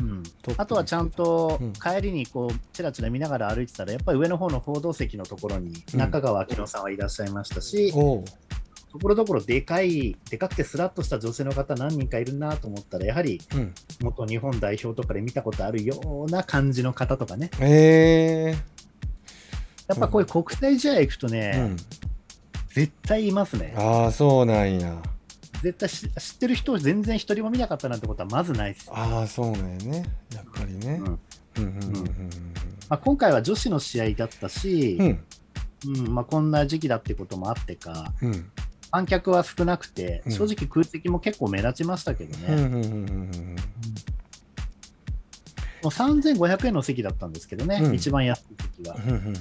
[0.00, 0.22] うん
[0.56, 8.24] あとはちゃんとうん帰りにこうちらちら見ながら歩いてたら、やっぱり上の方の報道席のところにうん中川明乃さんはいらっしゃいましたし、おう
[8.92, 13.74] ところどころでかい、でかくてスラッとした女性の方何人かいるなと思ったら、やはりうん。
[14.00, 18.56] 元日本代表とかで見たことあるような感じの方とかね、え
[19.86, 21.76] やっぱこういう国際試合行くとえね、うん。
[22.68, 23.74] 絶対いますね。
[23.76, 25.00] ああ、そうなんや。
[25.62, 28.90] 絶対し知ってる人を全然一人も見なかったなんてことはまずないです。
[28.92, 30.04] ああ、そうなんやね。
[30.34, 31.04] やっぱりねうん。
[31.04, 31.18] うん
[31.56, 32.30] うんうん
[32.88, 35.24] まあ、今回は女子の試合だったしう、ん。
[35.86, 38.34] うんまあ、こんな時期だってこともあってか、うん。
[38.34, 38.50] うん。
[38.90, 42.56] 観客は少なくて、うん正直空席も結構目立ちましたけどね、
[45.82, 48.44] もう3500円の席だったんですけどね、うん一番安い
[48.76, 49.36] 席が、うんうんうんうん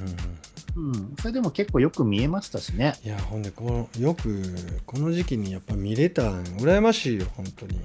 [0.75, 1.15] うん。
[1.19, 2.93] それでも結構よく見えましたしね。
[3.03, 4.43] いやほんでこのよく
[4.85, 7.79] この時期にやっぱ見れたん羨ましいよ本当に。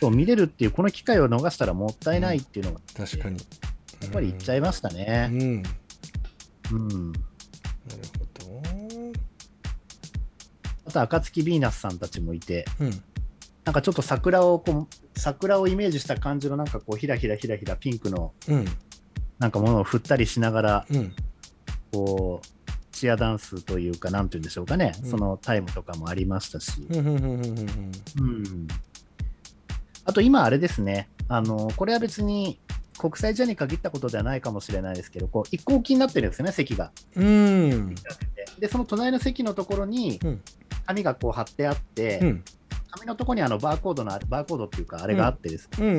[0.00, 3.38] そう見れるっていう、この機会を逃したらもったいないっていうのが、確かに。
[4.00, 5.28] やっぱり言っちゃいましたうね。
[5.28, 5.62] ん。
[5.62, 5.74] なる
[6.72, 7.12] うん。
[7.12, 7.18] ほ
[8.34, 8.62] ど。
[10.86, 12.90] あと、暁ヴィーナスさんたちもいて、うん。
[13.64, 18.64] なんかちょっと桜をこう、桜をイメージした感じの、なんかこう、ひらひらひらひらピンクのうん。
[19.38, 21.14] なんかものを振ったりしながら、うん
[21.92, 22.46] こう、
[22.92, 25.10] チアダンスというか、なんていうんでしょうかね、うん。
[25.10, 28.68] そのタイムとかもありましたし、うん。
[30.04, 32.58] あと今あれですね、あの、これは別に
[32.98, 36.92] 国際試合に限ったことではないかもしれないですけど、こう、一個置きになってるんですよね、席が。
[37.16, 37.94] うん。
[38.58, 40.42] で、その隣の席のところにうん。
[40.86, 42.44] 紙がこう貼ってあって、うん
[42.92, 45.96] 紙のところにあのバーコードの、バーコードっていうか、あれがあってですね、うん。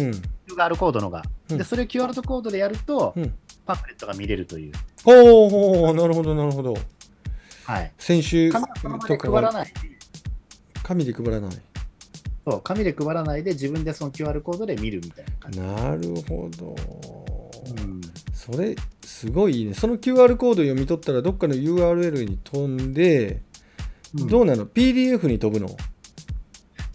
[0.56, 1.24] QR コードのが。
[1.50, 1.58] うん。
[1.58, 3.34] で、それを QR コードでやると、うん。
[3.66, 4.74] パンフレットが見れるという。
[5.06, 6.76] おおなるほどなるほど。
[7.66, 7.92] はい。
[7.98, 8.66] 先週紙
[9.08, 9.74] で配らない。
[10.84, 11.56] 紙で配らない。
[12.46, 15.60] そう、紙で配らないで自分でその QR コードで見るみたいな感じ。
[15.60, 16.76] なるほど。
[17.76, 18.02] うん。
[18.34, 19.74] それすごいいいね。
[19.74, 23.42] その QR コード読み取ったらどっかの URL に飛んで、
[24.16, 24.28] うん。
[24.28, 25.76] どうなの？PDF に飛ぶの？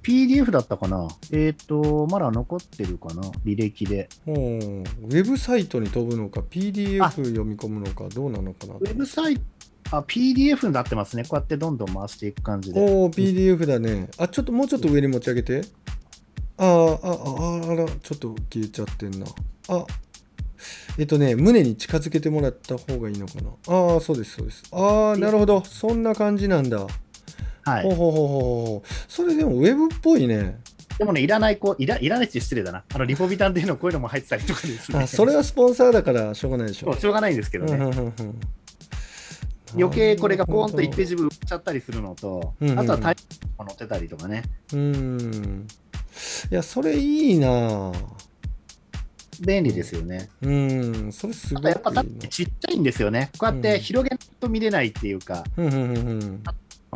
[0.02, 1.08] PDF だったかな？
[1.32, 3.22] えっ、と、まだ残ってるかな？
[3.44, 4.08] 履歴で。
[4.26, 4.30] う。
[4.30, 7.10] んウェブサイトに飛ぶのか PDF あ。
[7.10, 8.74] 読み込むのかどうなのかな？
[8.74, 9.42] ウェブサイト、
[9.90, 11.24] あ、PDF になってますね。
[11.24, 12.80] こうやってどんどん回していく感じで。
[12.80, 14.08] おお PDF だね。
[14.18, 15.62] あちょっともうちょっと上に持ち上げて。
[16.58, 19.26] あーああああらちょっと消えちゃってんな。
[19.68, 19.86] あ。
[20.98, 23.50] えっとね胸に近づけてもらった方がいいのかな？
[23.68, 24.64] ああそうですそうです。
[24.72, 25.64] ああなるほど。
[25.64, 26.86] そんな感じなんだ、
[27.68, 27.82] はい。
[27.84, 30.58] ほうほうほうほうそれでもウェブっぽいね
[30.98, 32.82] でもね、いらない、こう、いらいらないって失礼だな。
[32.92, 34.98] あの、リポビタンでのこういうのも入ってたりとかですね。
[34.98, 37.74] あそれはスポンサーだからしょうがないでしょそうしょうがないんですけどね。
[37.74, 38.40] うんうんうんうん
[39.76, 43.22] 余計これがポーンと1ページ分売っちゃったりするのと、うんうんうんあとはタイプ
[43.58, 44.42] も載ってたりとかね。
[44.72, 45.66] うん
[46.50, 47.92] いやそれいいな
[49.40, 50.30] 便利ですよね。
[50.42, 51.92] うんそれすごあとやっぱ
[52.28, 53.30] ちっちゃいんですよね。
[53.38, 56.42] こうやって広げないと見れないっていうか、うんうんうんうん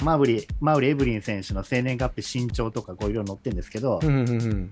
[0.01, 4.31] マウリ、マウリ・エブリン選手の生年月日、身長とかこういろいろ載ってるんですけど、うんうんうん。
[4.31, 4.71] うん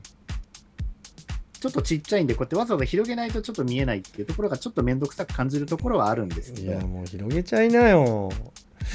[1.61, 8.31] ちょっとちっちゃいんで、こうやってわざわざ広げないとちょっと見えないっていうところがちょっと面倒くさく感じるところはあるんですけど、いやもう広げちゃいなよ、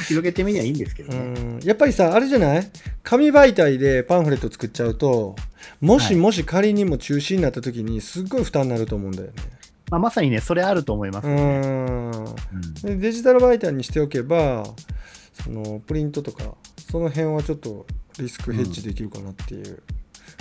[0.07, 1.57] 広げてみりゃいいんですけどうね。
[1.57, 2.71] ん、やっぱりさあれじゃない？
[3.03, 5.35] 紙媒体でパンフレット作っちゃうと
[5.79, 6.15] もしはい。
[6.15, 9.33] もし仮にも中止になった時にすっごい負担になると思うんだよね。
[9.91, 11.59] まあ、まさにね、それあると思います、うね。
[11.59, 12.11] ん。
[12.15, 12.35] うん。
[12.81, 14.63] でデジタル媒体にしておけば
[15.43, 16.55] そのプリントとか
[16.89, 17.85] その辺はちょっと
[18.19, 19.83] リスクヘッジできるかなっていう、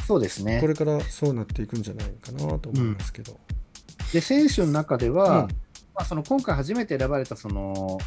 [0.06, 0.60] そうですね。
[0.60, 0.66] こ。
[0.66, 3.38] れからそうなっていくんじゃないかなと思いますけど、
[4.12, 5.48] で、選手の中では、うん。
[5.94, 7.98] まあ、その今回初めて選ばれたその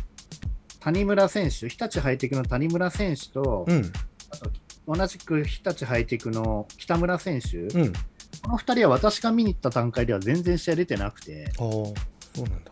[0.79, 3.91] 谷村選手、日立ハイテクの谷村選手と、うん。
[4.29, 4.49] あと
[4.87, 7.93] 同じく日立ハイテクの北村選手、うん。
[7.93, 11.93] この2人は私が見に行った段階では全然試合出てなくて、ああそ
[12.37, 12.71] うなんだ。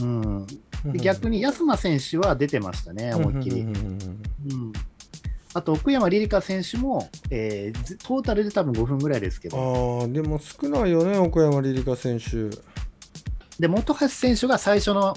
[0.00, 0.46] うん、うん
[0.92, 3.60] で逆に安間選手は出てましたね、思いっきり。
[3.62, 3.68] うん。
[3.68, 3.76] うん。
[3.76, 4.72] うんうんうん
[5.56, 12.50] あと奥山リリカ選手も、えーずトータルで多分5分ぐらいですけど、ああでも少ないよね奥山リリカ選手。
[13.60, 15.14] で本橋選手が最初の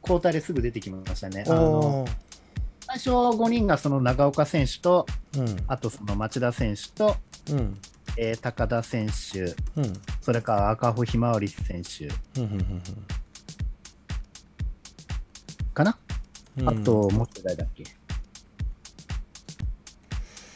[0.00, 1.44] 交代ですぐ出てきましたね。
[1.46, 2.06] あの
[2.86, 5.04] 最初5人がその長岡選手と、
[5.36, 7.16] あーあとその町田選手と、
[7.50, 7.58] うん。
[7.58, 7.78] うん
[8.16, 9.40] えー高田選手、
[9.76, 9.92] うん。
[10.22, 12.06] それから赤穂ひまわり選手。
[12.40, 12.82] うんうん
[15.74, 15.98] かな、
[16.58, 17.84] うんあと、もう一人誰だっけ？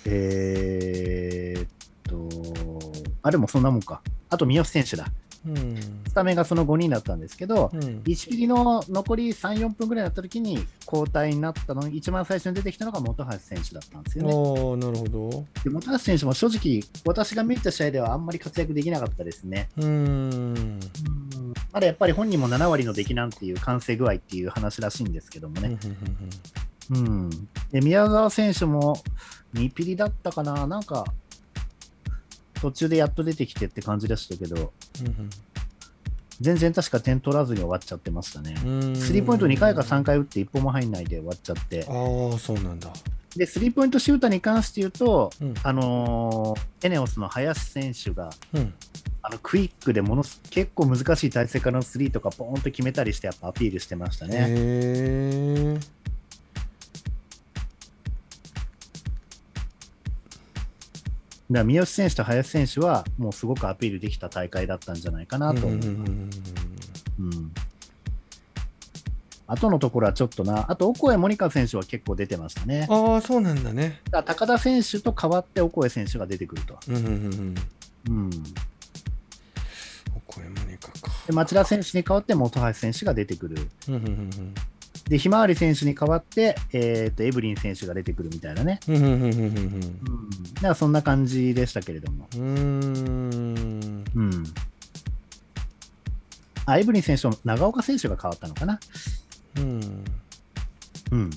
[0.07, 1.68] えーっ
[2.04, 2.28] と、
[3.22, 4.00] あ、でもそんなもんか。
[4.31, 5.07] あと、三好選手だ。
[5.46, 5.77] うん。
[6.07, 7.81] スタメンがその5人だったんですけど、うん。
[7.81, 14.29] 1ピリの残り3、4分ぐらいになった時に交代になったのに、一番最初に出てきたのが本橋選手だったんですよね。
[14.87, 15.46] なるほど。
[15.64, 19.68] で本橋選手も正直、私が見た試合ではあんまり活躍できなかったですね。
[19.77, 20.81] うーん。
[21.72, 25.79] まだやっぱり本人も7割の出来なんていう完成具合っていう話らしいんですけどもね。
[26.90, 27.29] うん、
[27.70, 29.03] で宮澤選手も
[29.53, 31.05] 2ピリだったかな、なんか
[32.61, 34.73] 途中でやっと出てきてって感じでしたけど、
[36.40, 38.55] 全然確か点取らずに終わっちゃってましたね。
[38.94, 42.90] スリーポイント2回か3回打って1本も入んないで終わっちゃって、ああそうなんだ。
[43.37, 45.55] でスリーポイントシューターに関して言うと、うん。
[45.62, 48.75] あのーエネオスの林選手がうん。
[49.21, 55.79] あのクイックでものす結構難しい体勢からのスリーとかポーンと決めたりしてやっぱアピールしてましたね。
[61.50, 65.78] だから三好選手と林選手はもうすごくアピールできた大会だったんじゃないかなと思う。
[65.78, 66.30] うん
[69.50, 72.87] あとのところはちょっとな、あと、オコエモニカ選手は結構出てましたね。
[72.90, 76.78] ああそうなんだねだ高田選手と代わってオコエ選手が出てくると。
[76.87, 77.54] うんうんうんうん
[78.08, 78.30] うん、
[80.14, 83.70] お声もねかかで町田選手に代わって本橋選手が出てくる。
[83.88, 84.54] うんうんうん
[85.09, 88.79] で、ひまわり選手に代わって、えー、とエブリン選手が出てくるみたいなね。
[88.88, 89.81] うんうんうんうんうんうん、
[90.55, 92.29] だからそんな感じでしたけれども。
[92.37, 94.44] うんうーんうん。
[96.66, 98.79] あ、エブリン選手と長岡選手が変わったのかな。
[99.57, 100.05] うん
[101.12, 101.31] うん。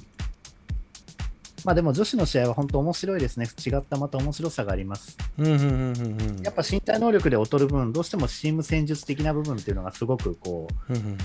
[1.64, 3.48] まあでも女子の試合は本当面白いですね。
[3.66, 5.18] 違ったまた面白さがあります。
[5.38, 11.18] うんうんうんうんうんやっぱ身体能力で劣る分、どうしてもチーム戦術的な部分っていうのがすごくこうんうん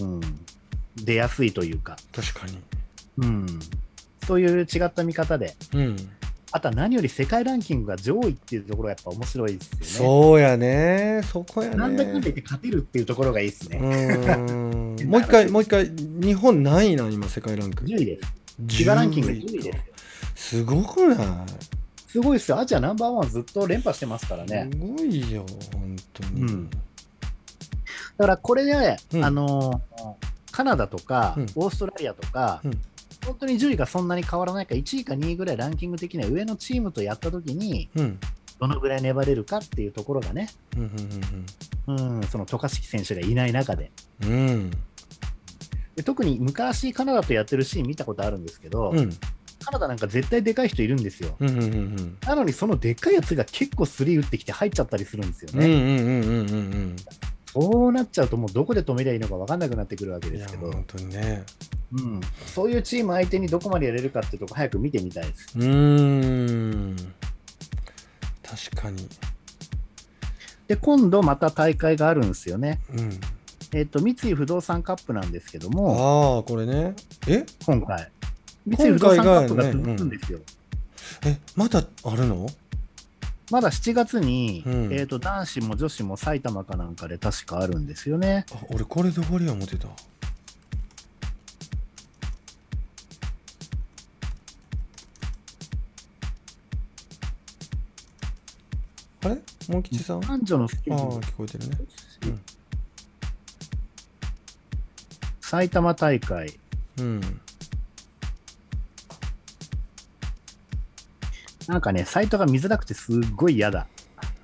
[0.00, 0.20] うんう、うん、
[0.96, 2.58] 出やすいというか、確かに。
[3.18, 3.46] うん、
[4.26, 5.96] そういう違った見方で、うん。
[6.52, 9.86] あとは何より世界ランキングが上位っていうところがやっぱ面白いですよね。
[9.86, 11.20] そうやね。
[11.24, 11.76] そこやね。
[11.76, 13.78] なんだかんだ言って勝てるっていうところがいいですうね。
[15.04, 17.84] もう一回もう一回日本何位なん今世界ランク。
[17.84, 18.84] 10位です。
[18.84, 19.72] FIBA ランキング10位で
[20.36, 20.58] す。
[20.58, 21.46] すごくない？
[22.06, 22.60] すごいですよ。
[22.60, 24.68] アジアナンバーワンずっと連覇してますからね。
[24.70, 26.70] すごいよ本当に、うん。
[26.70, 26.78] だ
[28.16, 29.24] からこれで、うん。
[29.24, 29.82] あの
[30.54, 31.46] カナダとか、うん。
[31.56, 32.80] オーストラリアとか、うん。
[33.26, 38.20] 本当に順位がそんなに変わらないか、1位か2位ぐらいランキング的には上のチームとやったときに、うん。
[38.60, 43.90] どのぐらい粘れるかっていうところがね、うんうん、その渡嘉敷選手がいない中で。
[44.22, 44.30] うん。
[44.30, 44.70] うん
[45.96, 49.10] で、特に昔、カナダとやってるシーン見たことあるんですけど、うん。
[49.64, 51.36] カナダなんか絶対でかい人いるんですよ。
[51.40, 55.66] なのに、そのでっかいやつが結構スリー打ってきて入っちゃったりするんですよね。
[57.56, 61.44] うんうんうんうんうんうんそうなっちゃうと、もうどこで止めりゃいいのか分かんなくなってくるわけいですけど、や本当にね。
[61.92, 65.56] うん、そういうチーム相手にどこまでやれるかっていうとこ、早く見てみたいです。
[65.56, 66.96] うーん。
[68.42, 69.08] 確かに。
[70.66, 72.80] で、今度また大会があるんですよね。
[72.92, 73.20] うん。
[73.72, 76.96] えっ、と、三井不動産カップなんですけども、ああこれね。
[77.28, 77.46] え？
[77.64, 78.10] 今回。
[78.66, 80.40] 三井不動産カップが続くんですよ。
[81.24, 82.48] えまだあるの？
[83.50, 84.92] まだ7月に、うん。
[84.92, 88.46] えっ、と、男子も女子も埼玉かなんかで確かあるんですよね。
[88.52, 89.88] あ俺これで終わりや思ってた。
[99.24, 99.38] あれ？
[99.68, 100.18] モン吉さん？
[100.18, 101.26] あ男女のスケジあュール。
[101.26, 101.76] 聞こえてるね。
[102.24, 102.40] うん。
[105.40, 106.58] 埼玉大会、
[106.98, 107.40] うん
[111.66, 113.86] なんかね、サイトが見づらくてすっごい嫌だ。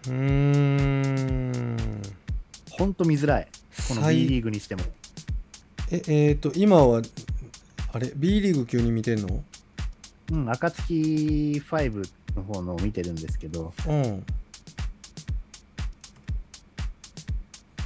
[0.07, 1.77] うーん
[2.71, 3.49] ほんと見づらい。
[3.89, 4.83] この B リーグにしても。
[5.91, 7.03] ええー、と今は
[7.93, 9.45] あれ？B リーグ急に見てんの？
[10.33, 14.25] うん、暁5の方のを見てるんですけど、うん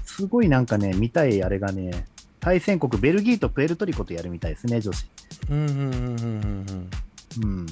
[0.05, 2.07] すごいなんかね、見たいあれがね、
[2.39, 5.07] 対戦国ベルギーとプエルトリコとやるみたいですね、女子。
[5.51, 6.91] うんうんうんうんうん
[7.39, 7.66] うんうん。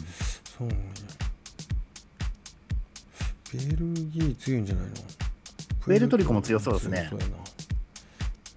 [0.45, 0.85] そうなんや
[3.53, 4.93] ベルギー強いんじゃないの？
[5.81, 7.11] プエルトリコも強そうですね。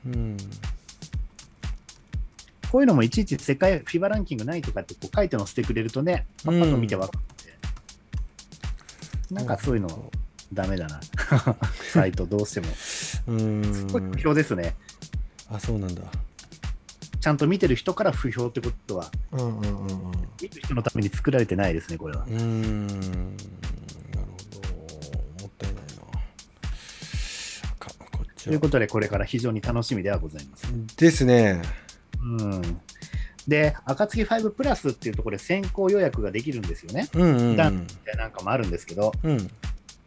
[0.05, 0.37] うん。
[2.71, 7.21] こういうのもいちいち世界フィバランキングないとかってこう書いて載せてくれるとね、パッと見てわかっ
[9.29, 10.11] て、なんかそういうの
[10.53, 10.99] ダメだな。
[11.91, 12.67] サイトどうしても。
[12.75, 14.75] すうーんごい不評ですね。
[15.49, 16.01] あそうなんだ。
[17.21, 20.11] ちゃんと見てる人から不評ってことは、うんうんうんうん。
[20.41, 22.23] 見てる人のために作られてないですね、これは。
[22.25, 22.27] う。
[22.27, 23.37] ーん
[28.45, 30.67] ということで、これから非常に楽しみではございます。
[30.97, 31.63] ですね
[32.21, 32.61] うん。
[33.47, 37.09] で、暁5プラスっていうところで先行予約ができるんですよね。
[37.15, 39.49] うんうんうんだなんかもあるんですけど、うん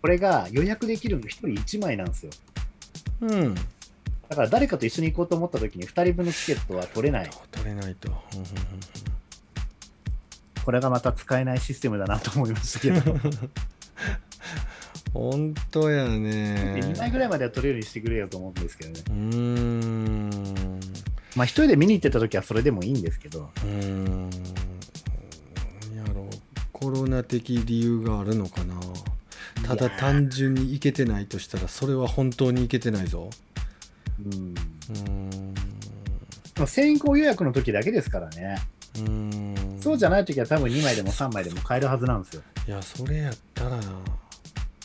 [0.00, 2.30] これが予約できるの1人1枚なんですよ。
[3.22, 3.54] うん
[4.28, 7.30] だから誰かと一緒に行こうと思った時に2人分のチケットは取れない。
[7.50, 8.46] 取れないと、うんうん
[10.64, 13.00] これがまた使えないシステムだなと思いましたけど、
[15.12, 19.00] 本当やでね2枚ぐらいまでは取れるようにしてくれよと思うんですけどね。
[19.08, 20.80] うーん。
[21.36, 24.30] まあ1人で見に行ってた時はそれでもいいんですけど、うーん。
[25.96, 26.26] やろう。
[26.72, 28.74] コロナ的理由があるのかな。
[29.66, 33.30] ただ単純にいけてないとしたらそれは本当にいけてないぞ。
[34.24, 34.32] うん。
[34.32, 35.54] うーん。
[36.56, 38.58] まあ先行予約の時だけですからね。
[38.96, 39.80] うーん。
[39.80, 42.42] そうじゃない時は多分2枚でも3枚でも買えるはずなんですよ。
[42.66, 43.82] いやそれやったらな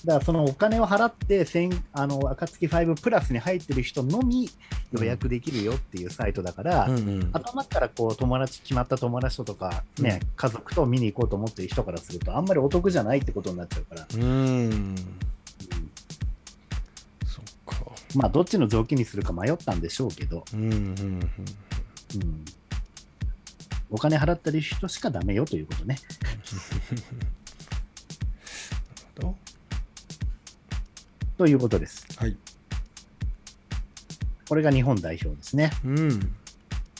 [0.05, 4.49] だからそのお金を払って、千あの、暁5プラスに入ってる人のみ
[4.91, 7.29] 予約できるよっていうサイトだから、うんうん。
[7.31, 14.95] 頭からこう友達、決まった友達とか、ね、家族と見に行こうと思ってる人からすると、あんまりお得じゃないってことになっちゃうから、うーん。
[18.15, 20.83] まあ、どっちの条件にするか迷ったんでしょうけど、うんうんうん。
[20.83, 22.45] うん、
[23.89, 25.97] お金払ってる人しかダメよということね。
[29.19, 29.35] ど
[31.37, 32.05] ということです。
[32.17, 32.37] はい
[34.49, 35.71] これが日本代表ですね。
[35.83, 36.35] うん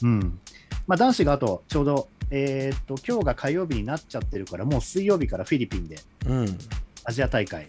[0.02, 0.40] うん。
[0.88, 6.58] まあ、男子があと、ちょうど、えーっと、今日が火曜日になっちゃってるから、もう水曜日からフィリピンでうん
[7.04, 7.68] アジア大会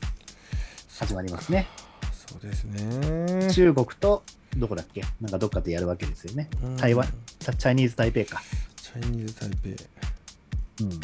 [0.89, 1.67] 始まりますね。
[2.13, 4.23] そうですね中国と、
[4.57, 5.03] どこだっけ？
[5.21, 6.49] なんかどっかでやるわけですよね。
[6.63, 7.07] うん台湾？
[7.41, 8.43] チャイニーズ・台北か。
[8.77, 9.73] チャイニーズ・タイペイ
[10.85, 11.01] うん。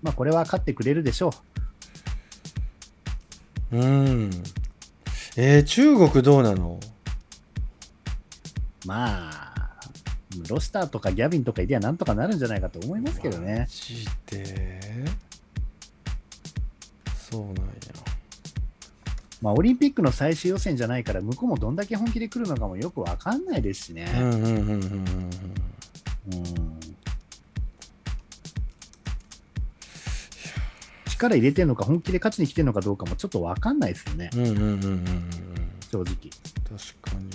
[0.00, 1.32] まあ、これは勝ってくれるでしょう
[3.76, 4.30] ん
[5.36, 6.80] えー、中国どうなの？
[8.84, 8.88] う。
[8.88, 9.80] まあ、
[10.48, 13.66] ロスターとかギャビンとかいりゃなんとかなるんじゃないかと思いますけどマね。
[13.68, 15.04] ジで？
[17.30, 17.62] そうなんや
[19.40, 24.10] まあ、オリンピックの最終予選じゃないから、向こうもどんだけ本気で来るのかもよくわかんないですしね。
[24.16, 24.80] うんうんうんうんうんう
[26.36, 26.87] ん
[31.18, 35.30] 力入れてるのか、本気で勝ちに来てるのかどうかもちょっとわかんないですよね、うんうんうんうんうんうん。
[35.90, 36.04] 正直。
[36.04, 37.30] 確かに。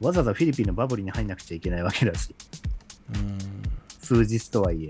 [0.00, 2.34] わざわざフィリピンのバブルに入んなくちゃいけないわけだし、
[3.14, 3.38] うん。
[4.00, 4.88] 数日とはいえ。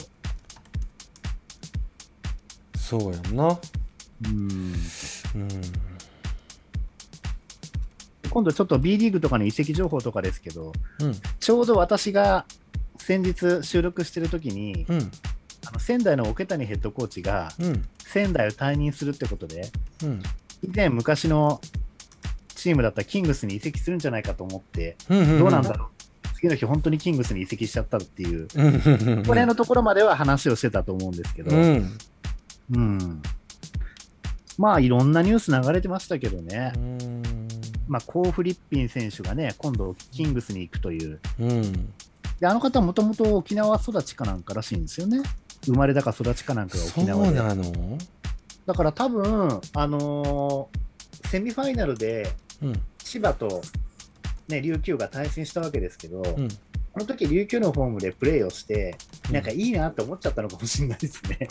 [2.77, 3.59] そうやんな。
[4.25, 4.75] うん。
[5.35, 5.51] うん
[8.31, 12.45] 今度ちょっと B リーグとかの移籍情報とかですけど、うんちょうど私が
[12.99, 15.11] 先日収録してる時に、うん
[15.67, 19.71] あの仙台の桶谷ヘッドコーチがうん仙台を退任するってことで、
[20.03, 20.23] うん
[20.63, 21.61] 以前昔の
[22.55, 25.89] チームだったキングスに移籍するんじゃないかと思って、うんどうなんだろう。
[26.35, 31.99] 次の日本当にキングスに移籍しちゃったっていう、うんうんこれのところまでは話をしてたと思うんですけど、うん
[32.73, 33.23] うん。
[34.59, 36.73] まあいろんなニュース流れてましたけどね。
[36.77, 37.23] うん
[37.89, 41.21] まあ、コー・フリッピン選手がね、今度、キングスに行くという。
[41.39, 41.93] うん
[42.41, 45.21] で、あの方もともと沖縄育ちかなんからしいんですよね。
[45.67, 47.39] 生まれだか育ちかなんかが沖縄で。
[47.39, 47.99] なの？
[48.65, 53.63] だから多分、あのーセミファイナルでうん千葉と、
[54.49, 58.97] ね、琉球が対戦したわけですけど、うんこの時琉球のホームでプレーをして、
[59.29, 61.49] うんなんかいいなって思っちゃったのかもしれないですね。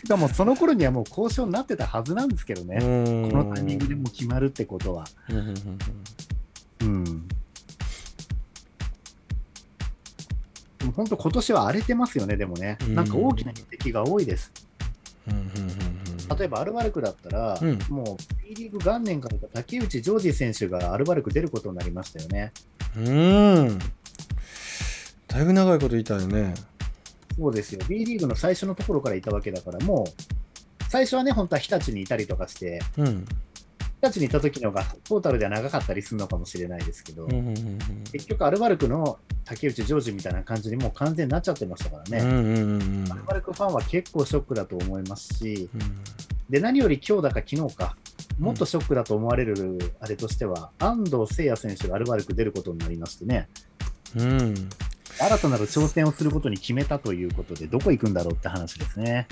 [0.00, 2.78] てかもうその頃にはもう交渉になってたはずなんですけどね。
[2.80, 5.04] うんこのタイミングでもう決まるってことは。
[5.28, 5.54] うん
[6.80, 7.21] うん
[10.92, 12.78] 本当、今年は荒れてますよね、でもね。
[12.82, 14.52] うんなんか大きな移籍が多いです。
[16.38, 22.52] 例えばアルバルクだったら、うんもう B リーグ元年から竹内ジョージ選手がアルバルク出ることになりましたよね。
[22.96, 23.78] うんうん
[25.28, 26.52] だいぶ長いこといたよね
[27.38, 27.80] そうですよ。
[27.88, 33.24] B リーグの最初のところからいたわけだから、もう、最初はね、本当は日立にいたりとかして、うん
[34.02, 37.78] 日立にいた時のがトータルでは長かったりするのかもしれないですけど、うんうんうん
[38.12, 42.18] 結局アルバルクの竹内ジョージみたいな感じにもう完全になっちゃってましたからね。
[42.18, 43.12] うんうんうんうん。
[43.12, 45.80] アルバルクファンは結構ショックだと思いますし、うん。
[46.50, 47.96] で、何より今日だか昨日か、
[48.38, 53.48] もっとショックだと思われるあれとしては、安藤聖也選手がアルバルク出ることになりましてね、
[54.16, 54.54] うん。
[55.18, 59.26] 新たなる挑戦をすることに決めたということで、どこ行くんだろうって話ですね。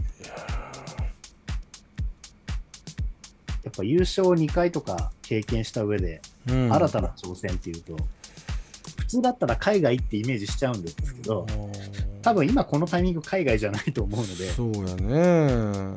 [3.63, 6.73] やっぱ優勝2回とか経験した上で、うん。
[6.73, 7.97] 新たな挑戦っていうと、
[8.99, 11.47] 普通だったら海外ってイメージしちゃうんですけど、
[12.23, 15.97] 多分今このタイミング海外じゃないと思うので、そうやね。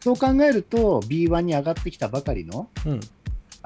[0.00, 3.00] そう考えると B1 に上がってきたばかりの、うん。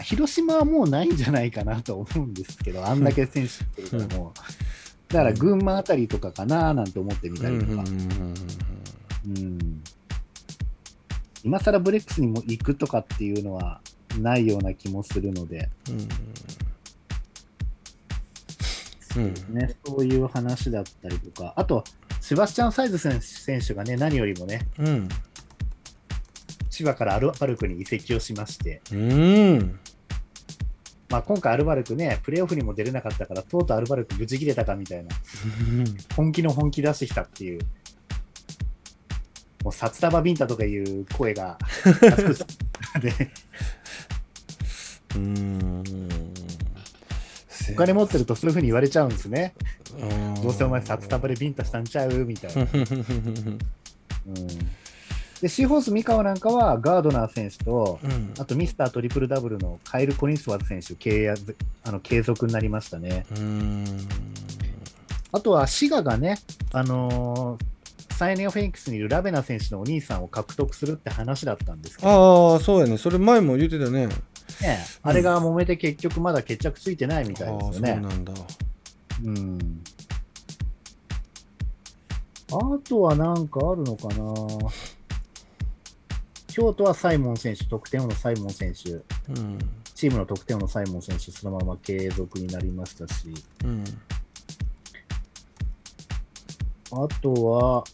[0.02, 5.12] 広島はもうないんじゃないかなと思うんですけど、あんだけ選手ってるからもう。
[5.12, 7.72] だから群馬あたりとかかななんて思ってみたりとか。
[7.72, 9.71] うん
[11.44, 13.80] 今更ブレックスにも行くとかっていうのは
[14.18, 16.08] ないような気もするので、うん。
[19.14, 21.84] うんね、そういう話だったりとか、あと、
[22.20, 25.08] セバスチャン・サイズ選選手がね、何よりもね、うん。
[26.70, 29.78] 千葉からアルバルクに移籍をしまして、うん。
[31.10, 35.10] まあ、今回アルバルクね、プレーオフにも出れなかったから、とうとうアルバルク無事切れたかみたいな、
[36.16, 37.60] 本気の本気出してきたっていう、
[39.62, 41.58] もう札束ビンタとかいう声が、
[43.00, 43.30] で
[45.14, 45.82] うん
[47.70, 49.54] お金持ってるとそういうふうに言われちゃうんですね。
[49.98, 50.04] う
[50.38, 52.62] んどうせお前札束でビンタしたんちゃうみたいな。
[52.72, 53.58] うん
[55.40, 63.26] でシーホース三河なんかはガードナー選手と、うんあとミスタートリプルダブルのカイル・コリンスワーズ選手契約あの継続になりましたね。
[63.36, 63.84] うん
[65.32, 66.38] あとは滋賀がね、
[66.72, 67.64] あのー
[68.12, 72.98] サイネオフェニックスにいるラベナ選手のお兄さんを獲得するって話だったんですけど、ああそうやね。
[72.98, 74.06] それ前も言ってたね。
[74.06, 74.14] ね、
[75.02, 77.96] あれが揉めて結局まだ決着ついてないみたいですよね。
[77.96, 78.32] なんだ。
[79.24, 79.82] うん。
[82.52, 84.70] あとはなんかあるのかな。
[86.48, 88.96] 京都はサイモン選手、得点王のサイモン選手、う
[89.32, 89.58] ん。
[89.94, 93.28] チームの得点王のサイモン選手、そのまま継続になりましたし、
[93.64, 93.84] うん
[96.92, 97.84] あとは、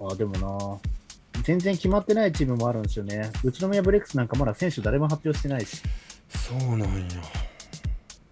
[0.00, 0.80] あ、でも
[1.34, 3.30] な、全然決まってないチームもあるんですよね。
[3.44, 5.82] 宇都宮ブレックスなんかまだ選手誰も発表してないし。
[6.28, 6.86] そうなんや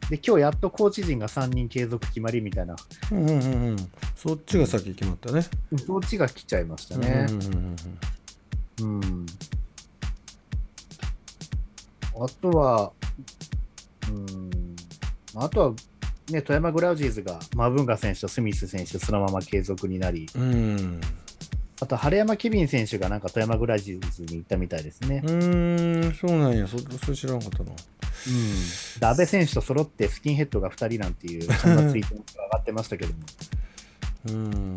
[0.08, 2.76] で、今日やっとコーチ陣が3人継続決まりみたいな、
[3.12, 3.76] うんうんうんうん
[4.16, 5.42] そっちが先決まったね
[5.86, 7.26] そっちが来ちゃいましたね。
[7.28, 7.76] うんうん
[8.80, 9.26] うんうん。
[12.22, 12.92] あとは、
[14.08, 14.50] うん、
[15.34, 15.74] あとは、
[16.30, 21.00] ね、富山グラウジーズがマブンガ選手とスミス選手、そのまま継続になり、うんうん
[21.80, 25.22] あと、晴山ケビン選手がなんか富山グラウジーズに行ったみたいですね。
[25.24, 29.00] うーんそうなんやそそれ知らんかったなうん。
[29.00, 33.18] で、安倍選手と揃ってスキンヘッドが2人なんていう、そんなツイートが上がってましたけども。
[34.28, 34.76] うん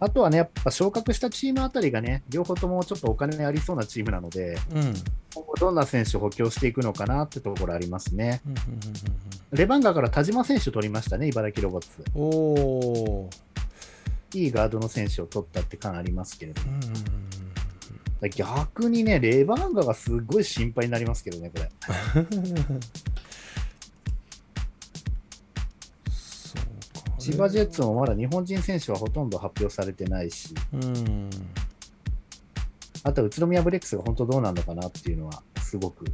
[0.00, 4.94] あとはね、やっぱ昇格したチームあたりがね、両方ともちょっとお金ありそうなチームなので、うん
[5.34, 8.40] 今後どんな選手を補強していくのかなってところありますね。
[8.46, 8.58] うんうん
[9.50, 11.88] レバンガから田島選手取りましたね、茨城ロボッツ。
[12.14, 13.48] うんうんおー
[14.34, 16.86] いいガードの選手を取ったって感ありますけれどうんうんう
[18.26, 21.70] ん逆にね、レバンガがすごい心配になりますけどね、これ。
[27.30, 31.28] 千葉ジェッツもまだ日本人選手はほとんど発表されてないし、うん。
[33.02, 36.06] あとは宇都宮ブレックスが本当どうなのかなっていうのは、すごく、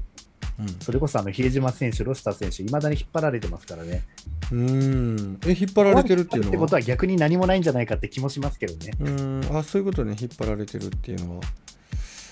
[0.58, 0.68] うん。
[0.80, 4.02] それこそあの比江島選手、ロスター選手、いまだに引っ張られてますからね。
[4.50, 5.38] うん。
[5.46, 6.48] え引っ張られてるっていうのは？
[6.48, 8.90] ってことは逆に何もないんじゃないかって気もしますけどね。
[8.98, 9.56] うん。
[9.56, 10.16] あそういうことね。
[10.20, 11.44] 引っ張られてるっていうのは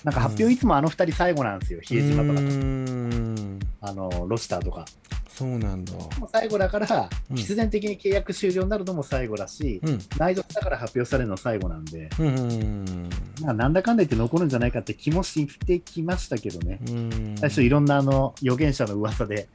[0.03, 3.59] なんか発表いつもあの二人最後なんですよ、比江島とかう、ん。
[3.81, 4.85] あのロスターとか。
[5.29, 5.93] そうなんだ。
[6.31, 7.37] 最後だから、うん。
[7.37, 9.99] 必然的に契約終了になるのも最後だし、うん。
[10.17, 13.09] 内臓だから発表されるの最後なんで、うんうん
[13.41, 16.79] まあ、なんだかんだ言って残るんじゃないかって気もしてきましたけどね。
[16.87, 17.35] うん。
[17.39, 19.47] 最初いろんなあの預言者の噂で、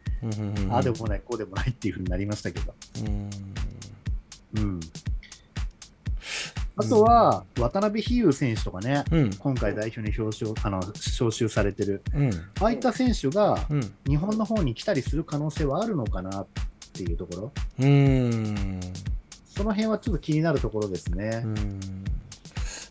[0.71, 2.75] ああでもない、こうでもないっていうふうになりましたけど。
[3.01, 3.31] うん。
[4.57, 4.81] うん。
[6.81, 9.31] あとは、渡辺比喩選手とかね、うん。
[9.35, 12.31] 今回代表に表彰あの招集されてる、うん。
[12.61, 13.95] ああいった選手がうん。
[14.07, 16.47] 日本の方に来たりする可能性はあるのかなっ
[16.93, 18.81] ていうところ、うん。
[19.49, 21.43] その辺はちょっと気になるところですね。
[21.45, 21.81] うん。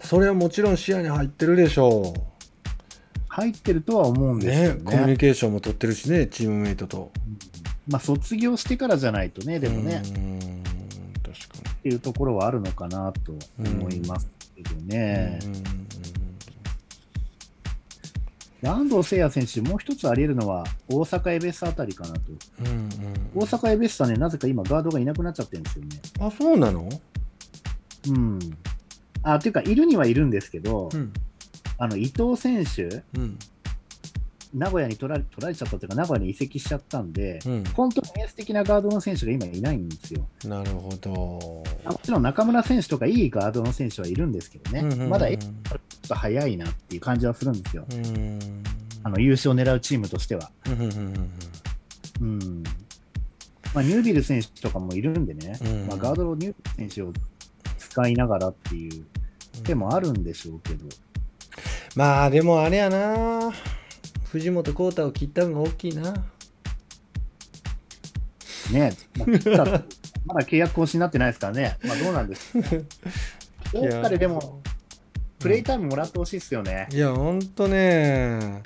[0.03, 2.13] それはもちろん視野に入ってるでしょ
[3.29, 4.79] 入ってるとは思うんうですよね。
[4.79, 7.11] ねコミュニケーションも取ってるしねチームメイトと。
[7.87, 10.01] まあ、卒業してからじゃないとね、でもね、
[11.79, 15.39] っていうところはあるのかなと思いますけどにね。
[18.63, 22.21] 安藤聖也選手、もう一つあり得るのは、大阪エベッサあたりかなと。
[22.59, 22.89] うんうん
[23.35, 26.01] 大阪エベッサね、なぜか今、ガードがいなくなっちゃってるんですよね。
[26.19, 26.89] あそうなの？
[28.09, 28.39] うん。
[29.21, 31.13] あ、というか、いるにはいるんですけど、うん
[31.77, 33.37] あの、伊藤選手、うん
[34.53, 37.63] 名古屋に取られ取られちゃったというか、名古屋に移籍しちゃったんで、うん。
[37.75, 40.27] 本当にエース的なガードの選手が今いないんですよ。
[40.45, 41.11] なるほど。
[41.11, 41.63] も
[42.01, 45.79] ちろん中村選手とかいいガードの選手はいるんですけどね、うんうんうんまだエースちょっ
[46.09, 47.85] と早いなっていう感じはするんですよ。
[47.89, 48.63] うん。
[49.03, 50.51] あの優勝を狙うチームとしては。
[50.67, 51.31] うんうんうん。
[52.21, 52.63] うん。
[53.73, 55.87] まあ、ニュービル選手とかもいるんでね、うん。
[55.87, 57.13] まあ、ガードのニュービル選手を
[57.77, 59.05] 使いながらっていう
[59.63, 60.85] 手もあるんでしょうけど、
[61.95, 63.51] まあでもあれやな
[64.37, 66.13] 藤本浩太を切ったのが大きいな。
[68.71, 72.51] ね、まあ、切ったって まだ契約更新になってないですからね、まあ、どうなんです。
[72.51, 72.85] か、ね。
[73.73, 74.61] どっかででも、
[75.39, 76.87] プレイタイムもらってほしいですよね。
[76.91, 78.61] いやほんとね。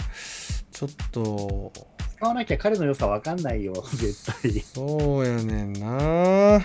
[0.72, 1.72] ちょっと。
[2.18, 4.60] 使わなきゃ彼の良さわかんないよ、 絶対。
[4.60, 6.62] そうやねんな。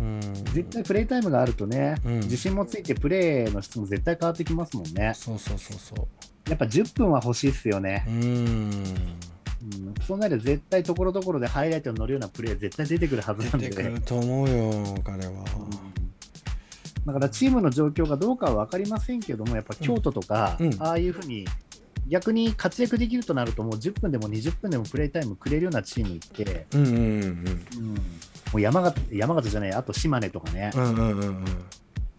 [0.00, 0.20] うん。
[0.52, 2.20] 絶対プレイタイムがあるとね、うん。
[2.20, 5.12] 自信もついてプレーの質も絶対変わってきますもんね。
[5.14, 6.08] そうそうそうそ
[6.48, 8.04] やっぱ10分は欲しいっすよね。
[8.08, 8.10] う。
[8.10, 9.18] うん。
[9.60, 13.68] うん、そうなると絶対ところどころでハイライトに乗るようなプレー絶対出てくるはずなんで。
[13.68, 15.32] 出てくると思うよ彼は。
[15.32, 15.44] うん。
[17.06, 20.76] だからチームの状況がどうかは分かりませんけども、やっぱ京都とか、うん。
[20.78, 21.44] ああいうふうに
[22.08, 26.98] 逆に活躍できるとなると、もう10分でも20分でもプレイタイムくれるようなチームって、うんうんうん。
[26.98, 28.00] うん、も
[28.54, 31.44] う山形山形じゃない、あと島根とかね、うんうんうんうん。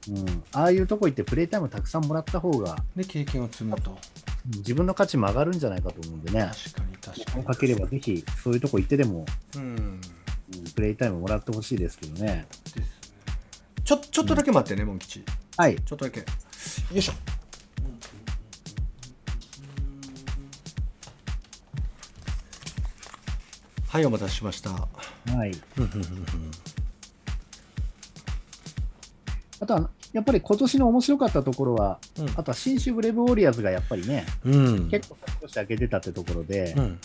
[0.09, 3.91] うん、ああいうとこ行ってプレイタイムたくさんもらった方が、で経験を積むと。
[3.91, 3.97] うん
[4.45, 7.45] 自分の価値も上がるんじゃないかと思うんでね、確かに確かに。
[7.45, 9.25] かければぜひそういうとこ行ってでも、
[9.55, 9.61] うん。
[9.61, 10.01] うん
[10.73, 12.47] プレイタイムもらってほしいですけどね。
[12.63, 12.85] ですね。
[13.83, 15.23] ちょちょっとだけ待ってねモン吉
[15.57, 16.19] はい、ちょっとだけ。
[16.19, 16.25] よ
[16.95, 17.13] いしょ。
[23.87, 24.69] はいお待たせしました。
[24.71, 24.87] は
[25.45, 25.51] い。
[29.61, 32.29] あとは、やっぱり今年の面白かったところは、うん。
[32.35, 34.89] あとは新種ブレイブウォリアーズがやっぱりね、うん。
[34.89, 36.99] 結構勝ち越して開けてたってところで、うん。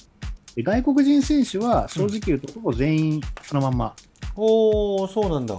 [0.55, 3.95] で外国人選手は正直言うと、ほぼ全員そのまんま、
[4.37, 5.55] おおそうなんだ。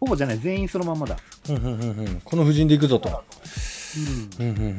[0.00, 1.16] ほぼじゃない、全員そのまんまだ。
[1.50, 2.20] うんうんうんうん。
[2.24, 3.24] この布陣でいくぞと。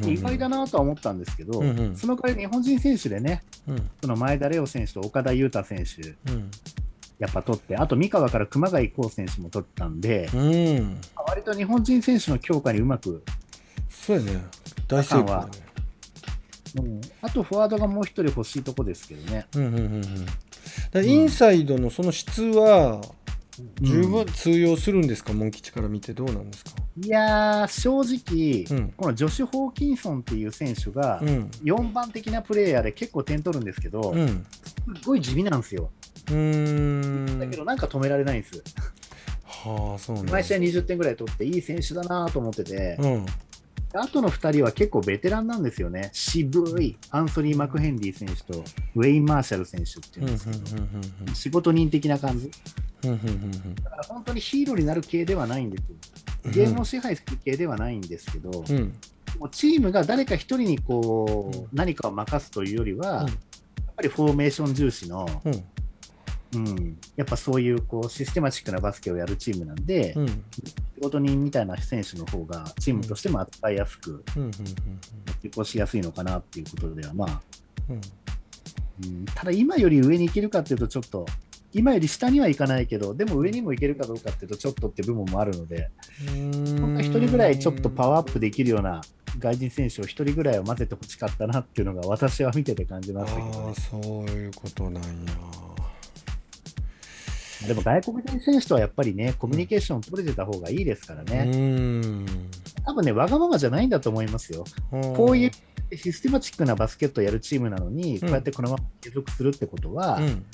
[0.07, 1.95] 意外だなとは思ったんですけど、うんうん。
[1.95, 3.89] その代わり日本人選手でね、うん。
[4.01, 6.49] その前田レオ選手と岡田裕太選手、うん
[7.19, 11.01] やっぱ取って、あと三河から熊谷光選手も取ったんで、うん。
[11.27, 13.23] 割と日本人選手の強化にうまく、
[13.89, 14.41] そうやね。
[14.87, 15.51] 大成功だね。
[16.79, 17.01] うん。
[17.21, 19.47] あとフォワードがもう一人欲しいとこですけどね。
[19.55, 20.25] うんうんうんうん。
[20.25, 20.35] だか
[20.93, 23.01] らインサイドのその質は
[23.81, 26.71] 十分通用するんですか、モン吉から見てどうなんですか？
[27.01, 28.91] いやー、正直、うん。
[28.91, 31.51] このジョシュ・ホーキンソンっていう選手が、うん。
[31.63, 34.45] 4番的なプレーヤーで結構点取るんですけど、うん。
[35.05, 35.91] ごい地味なんですよ。
[36.29, 37.39] うーん。
[37.39, 38.63] だけど、なんか止められないんです。
[39.45, 40.31] はあそうなんだ。
[40.31, 43.25] 毎試合20点ぐらい取って、いい選手だなと思ってて、うん。
[43.93, 46.11] あとの2人は結構ベテランなんですよね。
[46.13, 48.63] 渋いアンソニー・マクヘンリー選手と
[48.95, 52.51] ウェイン・マーシャル選手っていうんですけど、仕事人的な感じ。
[53.01, 56.51] だから本当にヒーローになる系ではないんですよ。
[56.51, 58.93] ゲームを支配する系ではないんですけど、うん、
[59.39, 63.27] もうチームが誰か一人にこう、何かを任すというよりは、やっ
[63.95, 65.63] ぱりフォーメーション重視の、うん、
[67.15, 70.33] やっぱそういうこうシステマチックなバスケをやるチームなんで、うん、仕
[71.01, 74.23] 事人みたいな選手の方がチームとしても扱いやすく、
[75.43, 77.41] 実行しやすいのかなっていうことでは、まあ、
[77.89, 77.93] う
[79.07, 81.27] ん、ただ今より上に行けるかっていうと、ちょっと、
[81.71, 85.91] 今より下にはいかないけど、でも上にも行けるかどうかっていうと、ちょっとって部分もあるので、
[86.79, 89.01] 本当一人ぐらいちょっとパワーアップできるような
[89.37, 95.03] 外人選手を1人ぐらいを混ぜてほしかったなっていうのが私は見てて感じましたけど、ね、あそういうことなん。
[95.03, 95.09] や。
[97.67, 101.51] でも外国人選手とはやっぱりね、コミュニケーション取れてた方がいいですからね。
[101.53, 102.25] うん。
[102.85, 104.63] 多分ね、わがままじゃないんだと思いますよ。
[104.91, 105.51] こういう
[105.97, 110.45] システマチックなバスケットをやるチームなのに、こうやってこのまま継続するってことは、うん、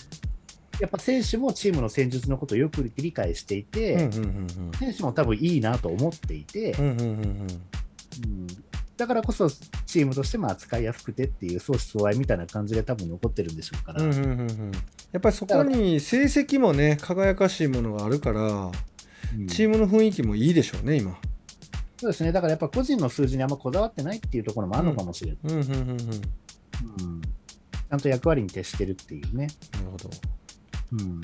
[0.80, 4.10] やっぱ選手もチームの戦術のことをよく理解していて、
[4.80, 6.76] 選手も多分いいなと思っていて、
[8.98, 9.50] だからこそ
[9.86, 14.72] チームとしても扱いやすくてっていう相思相愛みたいな感じで多分残ってるんでしょうから、うんうんうんうん、
[15.12, 18.72] やっぱりそこに成績もね輝かしいものがあるから、う
[19.38, 21.18] ん、チームの雰囲気もいいでしょうね今。
[21.98, 22.32] そうですね。
[22.32, 25.90] だからやっぱ個人の数字にあんまこだわってないっていうところもあるのかもしれない、うんうんうん。
[25.90, 29.48] うん、ちゃんと役割に徹してるっていうね。
[29.74, 30.10] なるほど、
[30.94, 31.22] うん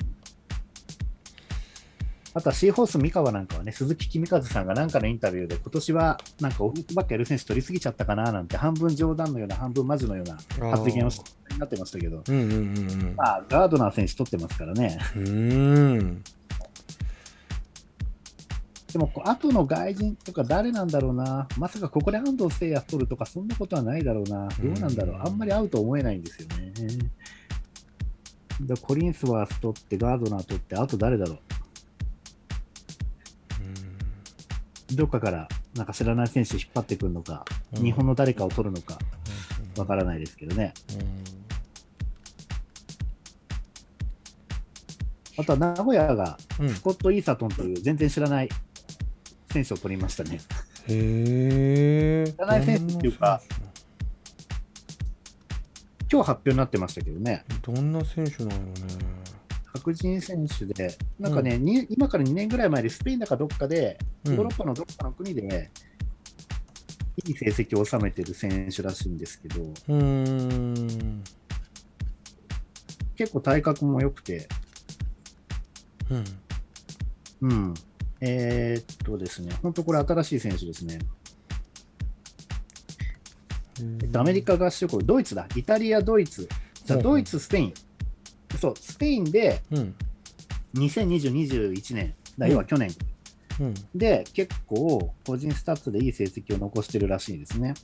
[2.34, 11.20] あとはシーホース三河なんかはね、鈴木公和さんがなんかのインタビューで、今年はなんかオフばっかやる選手取りすぎちゃったかななんて、半分冗談のような、半分マジのような発言をし
[11.58, 14.98] なってましたけど、うんうんうん、まあ、ガードナー選手取ってますからね。
[15.14, 16.22] うん。
[18.92, 26.72] でも、後の外人とか誰なんだろうな、まさかここで安藤誠也取るとか、そんなことはないだろうな、どうなんだろう、あんまり合うと思えないんですよね。
[28.60, 31.38] でコリンスワース取って、ガードナー取って、あと誰だろう。
[34.96, 38.98] どっかからなんか知らない選手引っ張ってくるのか、うん、日本の誰かを取るのか、
[39.76, 40.74] わからないですけどね。
[45.38, 46.38] あとは名古屋が
[46.68, 48.50] スコット・イーサトンという全然知らない
[49.50, 50.40] 選手を取りましたね。
[50.88, 53.40] へ知らない選手っていうか、
[56.10, 57.44] 今日発表になってましたけどね。
[57.62, 58.72] どんな選手なのね。
[59.72, 65.70] 白人選手で、なんかね、うん、今から2年ぐらい前でスペインだかどっかで、ヨーロッパのどっかの国で、
[67.24, 69.60] いい成績を収めてる選手らしいんですけど、
[73.16, 74.48] 結構体格も良くて、
[76.10, 76.24] うん。
[77.50, 77.74] うん。
[78.20, 80.98] えー、っとですね、本当これ新しい選手ですね。
[84.00, 86.48] えっと、アメリカ合衆国、ドイツだ、イタリア、ドイツ、
[86.84, 87.74] じゃドイツ、スペイン、
[88.58, 89.60] そう、スペインで、
[90.74, 92.90] 2020、21年、だ要は去年、
[93.60, 97.74] うん、で、結構、個人スタッツでいい成績を残してるらしいですね。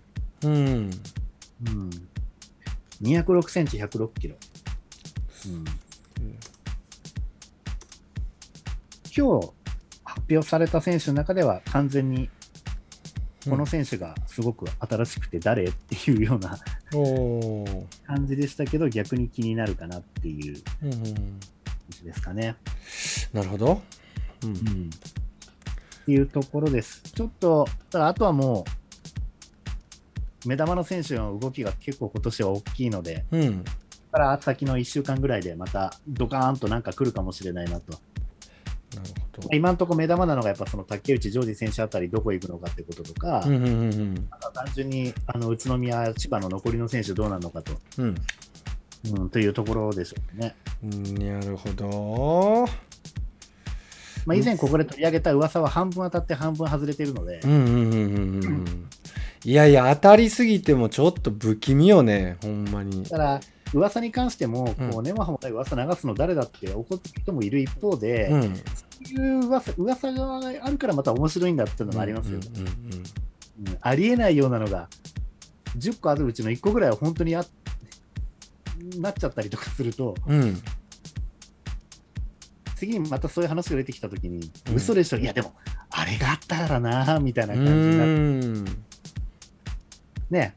[0.43, 0.53] うん。
[0.53, 1.91] うん、
[3.03, 4.37] 206センチ、106キロ。
[5.47, 5.65] うん、
[9.17, 9.51] 今日
[10.05, 12.29] 発表された選手の中では完全に
[13.49, 16.59] この選手がすごく新しくて誰っていうような
[18.07, 20.91] 感じでしたけど、逆に気になるかなっていう感
[21.91, 22.57] じですかね。
[23.33, 23.83] なるほど。
[24.43, 27.03] うん、うん、っていうところです。
[27.03, 28.65] ちょっと、あとはも
[30.45, 33.65] う、目玉の選手の動きが結構今年は大きいので、うん、
[34.11, 37.99] から先の1週間ぐらいでまたドカーンとなんか来るかもしれないなと
[39.53, 44.15] 今のところ目玉なのがやっぱその竹内ジョージ選手あたりどこ行くのかってこととか、うんうんうん、
[44.55, 48.15] 単純にあの宇都宮、千葉の残りの選手どうなるのかと、うん
[49.17, 50.57] うん、というところでしょうね。
[50.83, 52.67] なるほど。
[54.27, 57.41] まあ、以前ここで取り上げた噂は半分当たって半分外れているので。
[59.45, 63.05] いやいや、当たりすぎてもちょっと不気味よね、ほんまに。
[63.05, 63.41] だから
[63.75, 68.61] 噂に関しても、こう根も葉もない噂流すの誰だって怒ってる人もいる一方で、うん、そ
[69.01, 72.45] ういう噂噂があるからまた面白いんだっていうのもありますよ、ね
[73.81, 74.89] ありえないようなのが
[75.77, 77.45] 10個あるうちの1個ぐらいは本当にあ
[78.99, 80.63] なっちゃったりとかすると、うん、
[82.77, 85.53] 次にまたそういう話が出てきたときに、うん、嘘でしょ、いやでも、
[85.91, 88.79] あれがあったからな、みたいな感じになって。
[90.31, 90.55] ね、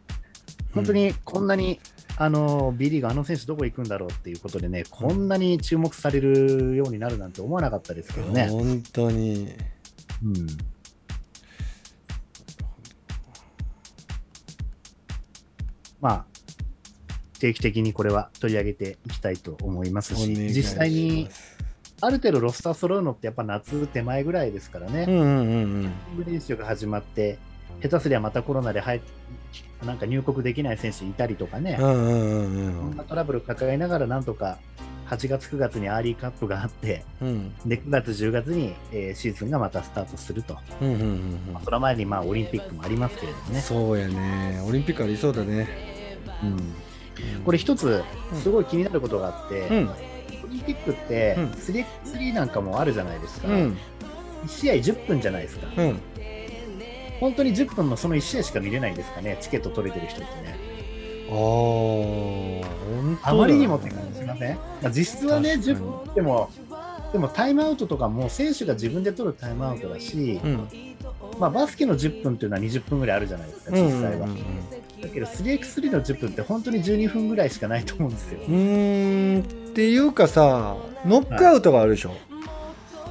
[0.73, 1.79] 本当にこんなに
[2.17, 8.47] あの B リーグ、あの選手どこ行くんだろうっていうことでね、こんなに注目されるようになるなんて思わなかったですけどね。
[8.47, 9.53] 本当に。
[10.23, 10.47] うん。
[15.99, 16.25] まあ、
[17.39, 21.29] 定期的にこれは取り上げていきたいと思いますし、す実際に
[22.01, 27.37] ある程度ロスター揃うのってやっぱ夏手前ぐらいですからね、うんうんうん練習が始まって、
[27.81, 29.01] 下手すりゃまたコロナで入っ
[29.85, 34.59] なんか入国できない選手いたりとかね、そんなトラブル抱えながらなんとか
[35.09, 37.53] 8月、9月にアーリーカップがあって、うん。
[37.65, 40.57] で9月、10月に、えーシーズンがまたスタートすると、
[41.65, 44.63] その前にまあオリンピックもありますけれどもうんね、そうやね。
[44.65, 45.67] オリンピックありそうだね。
[46.43, 48.03] うん、これ一つ
[48.41, 49.89] すごい気になることがあって、うん。
[49.89, 51.45] オリンピックってうん。
[51.51, 53.77] 3x3 なんかもあるじゃないですか、うん。
[54.45, 55.99] 1試合10分じゃないですか、うん
[57.21, 60.57] 本当に10分のその1試合しか見れないんですかね、チケット取れてる人ってね。
[61.29, 66.49] ああ本当だあまりにもって感じしません、まあ、実質はね、確かに10分でも、
[67.13, 70.67] でもタイムアウトとかも選手が自分で取るタイムアウトだし、うん
[71.39, 74.27] まあ、バスケの10分っていうのは20分ぐらいあるじゃないですか、うん実際は。
[75.01, 78.39] だけど 3x3 の10分って本当に12分ぐらいしかないと思うんですよ。
[78.39, 82.13] うーんっていうかさノックアウトがあるでしょ、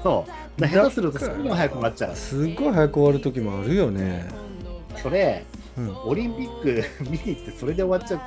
[0.02, 0.39] そう。
[0.68, 2.16] 下手するとすぐ早く終わっちゃう。
[2.16, 4.28] すっごい早く終わる時もあるよね。
[5.02, 5.44] それ、
[5.78, 5.96] うん。
[6.04, 8.20] オリンピック見に行ってそれで終わっちゃう。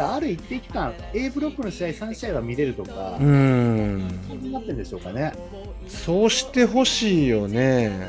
[0.00, 5.32] あある一定期間、A ブロックの試合3試合は見れるとかう、んそうなってるんでしょうかね。
[5.86, 8.08] そうしてほしいよね。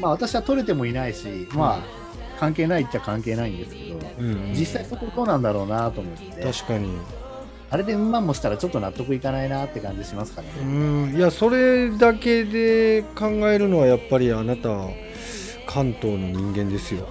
[0.00, 1.82] まあ私は取れてもいないし、まあ
[2.38, 4.54] 関係ないっちゃ関係ないんですけど、うん。
[4.54, 6.90] 実際そこどうなんだろうなと思って、確かに
[7.72, 11.12] あれでうんもしたらちょっと納得いかないなって感じしますからうね。
[11.12, 14.68] んいやそれだけで考えるのはやっぱりあなた
[15.66, 17.06] 関東の人間ですよ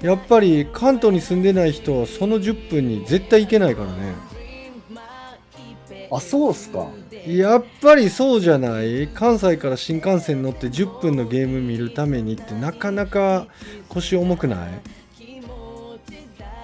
[0.00, 4.14] やっぱり関東に住んでない人はその10分に絶対行けないからね
[6.10, 6.86] あ、そうっすか。
[7.26, 9.08] やっぱりそうじゃない？
[9.08, 13.46] 関西から新幹線乗って10分のゲーム見るためにってなかなか
[13.90, 14.80] 腰重くない？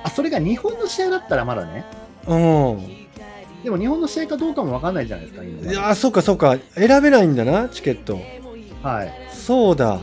[0.03, 1.84] あ、それが日本の試合だったらまだね。
[2.26, 3.04] うん
[3.65, 5.73] でも日本の試合かどうかもわかんないじゃないですか、今。
[5.73, 6.59] いやそうかそうか。
[6.75, 8.21] 選べないんだなチケット。
[8.83, 9.12] はい。
[9.33, 9.99] そうだ。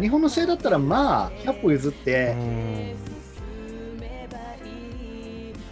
[0.00, 2.34] 日本の試合だったらまあ、100歩譲って、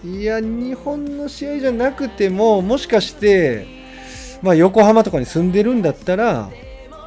[0.04, 0.20] うん。
[0.20, 3.66] いや日本の試合じゃなくてももしかして、
[4.40, 6.50] まあ、横浜とかに住んでるんだったら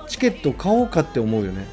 [0.07, 1.65] チケット買おうかって思うよね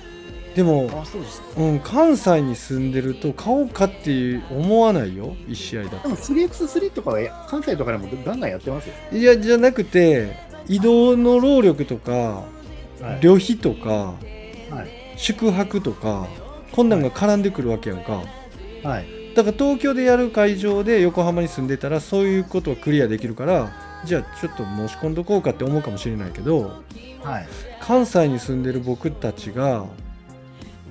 [0.61, 1.43] でも、あ、そうです。
[1.57, 8.95] うん、関西に住んでると買おうかって思わないよ？1試合だでも 3x3 とかは関西とかでもガンガンやってますよ。
[9.11, 10.37] といやじゃなくて
[10.69, 12.45] 移動の労力とかは
[13.17, 13.21] い。
[13.23, 14.15] 旅費とかは
[14.85, 15.17] い。
[15.17, 16.27] 宿泊とか
[16.73, 18.23] こんなんが絡んでくるわけやんか
[18.83, 19.35] はい。
[19.35, 23.73] だから東京でやる会場で横浜に住んでたらそういうことはクリアできるから
[24.05, 26.83] じゃあちょっと申し込んどこうかって思うかもしれないけど
[27.23, 27.49] はい。
[27.81, 29.87] 関西に住んでる僕たちが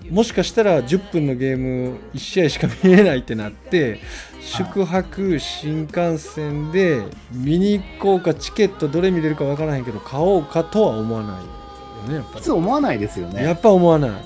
[0.10, 4.00] もしかしたら10分のゲーム1試合しか見れないってなって
[4.42, 11.60] 宿泊新幹線で見に行こうかチケットどれ見れるかわからへんけど買おうかとは思わないよ
[12.08, 13.42] ねやっぱ普通思わないですよね。
[13.42, 14.12] りやっぱ思わない。
[14.12, 14.24] だか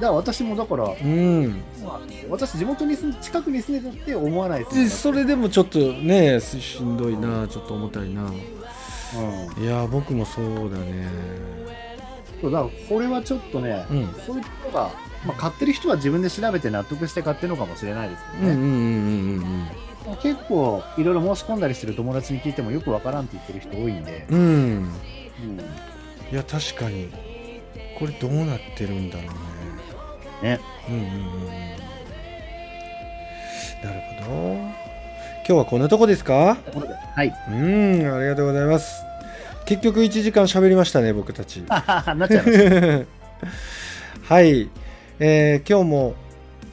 [0.00, 1.62] ら私もだから、うん。
[2.28, 8.24] 私地元に住ん近くに住んでたって思わないですでそれでもちょっとねしんどいなちょっと重たいな。
[8.24, 11.08] うん、いや僕もそうだね
[12.40, 14.14] そうだからこれはちょっとね、うん。
[14.26, 14.90] そういう人が、
[15.26, 19.66] まあ、買ってる人は自分で調べて納得して買ってるのかもしれないですけどね、うんうんうんうん
[20.22, 24.38] 結構いろいろ申し込んだりしてる友達に聞いてもよくわからんって言ってる人多いんで、うん。
[24.38, 24.44] うん。
[24.44, 24.90] うん
[26.30, 27.08] いや確かに。
[27.98, 29.24] これどうなってるんだろ
[30.42, 30.50] うね。
[30.58, 30.60] ね。
[30.88, 31.46] うんうんうんうん。
[33.82, 34.36] なるほど。
[34.54, 34.74] 今
[35.44, 36.56] 日はこんなとこですか？
[37.16, 37.34] はい。
[37.48, 39.05] うんありがとうございます
[39.66, 41.58] 結局1時間喋りましたね僕たち。
[41.68, 43.06] なっちゃいまし
[44.28, 44.70] た はい、
[45.18, 46.14] えー今日も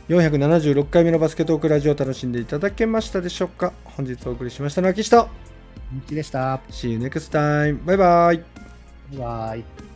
[0.09, 3.73] 476回目のバスケットークラジオを楽しんでいただけましたでしょうか。
[3.83, 5.27] 本日お送りしましたのは岸と
[6.09, 8.37] でした See you next time バイバイ。
[8.37, 8.43] バ
[9.13, 9.92] イバイ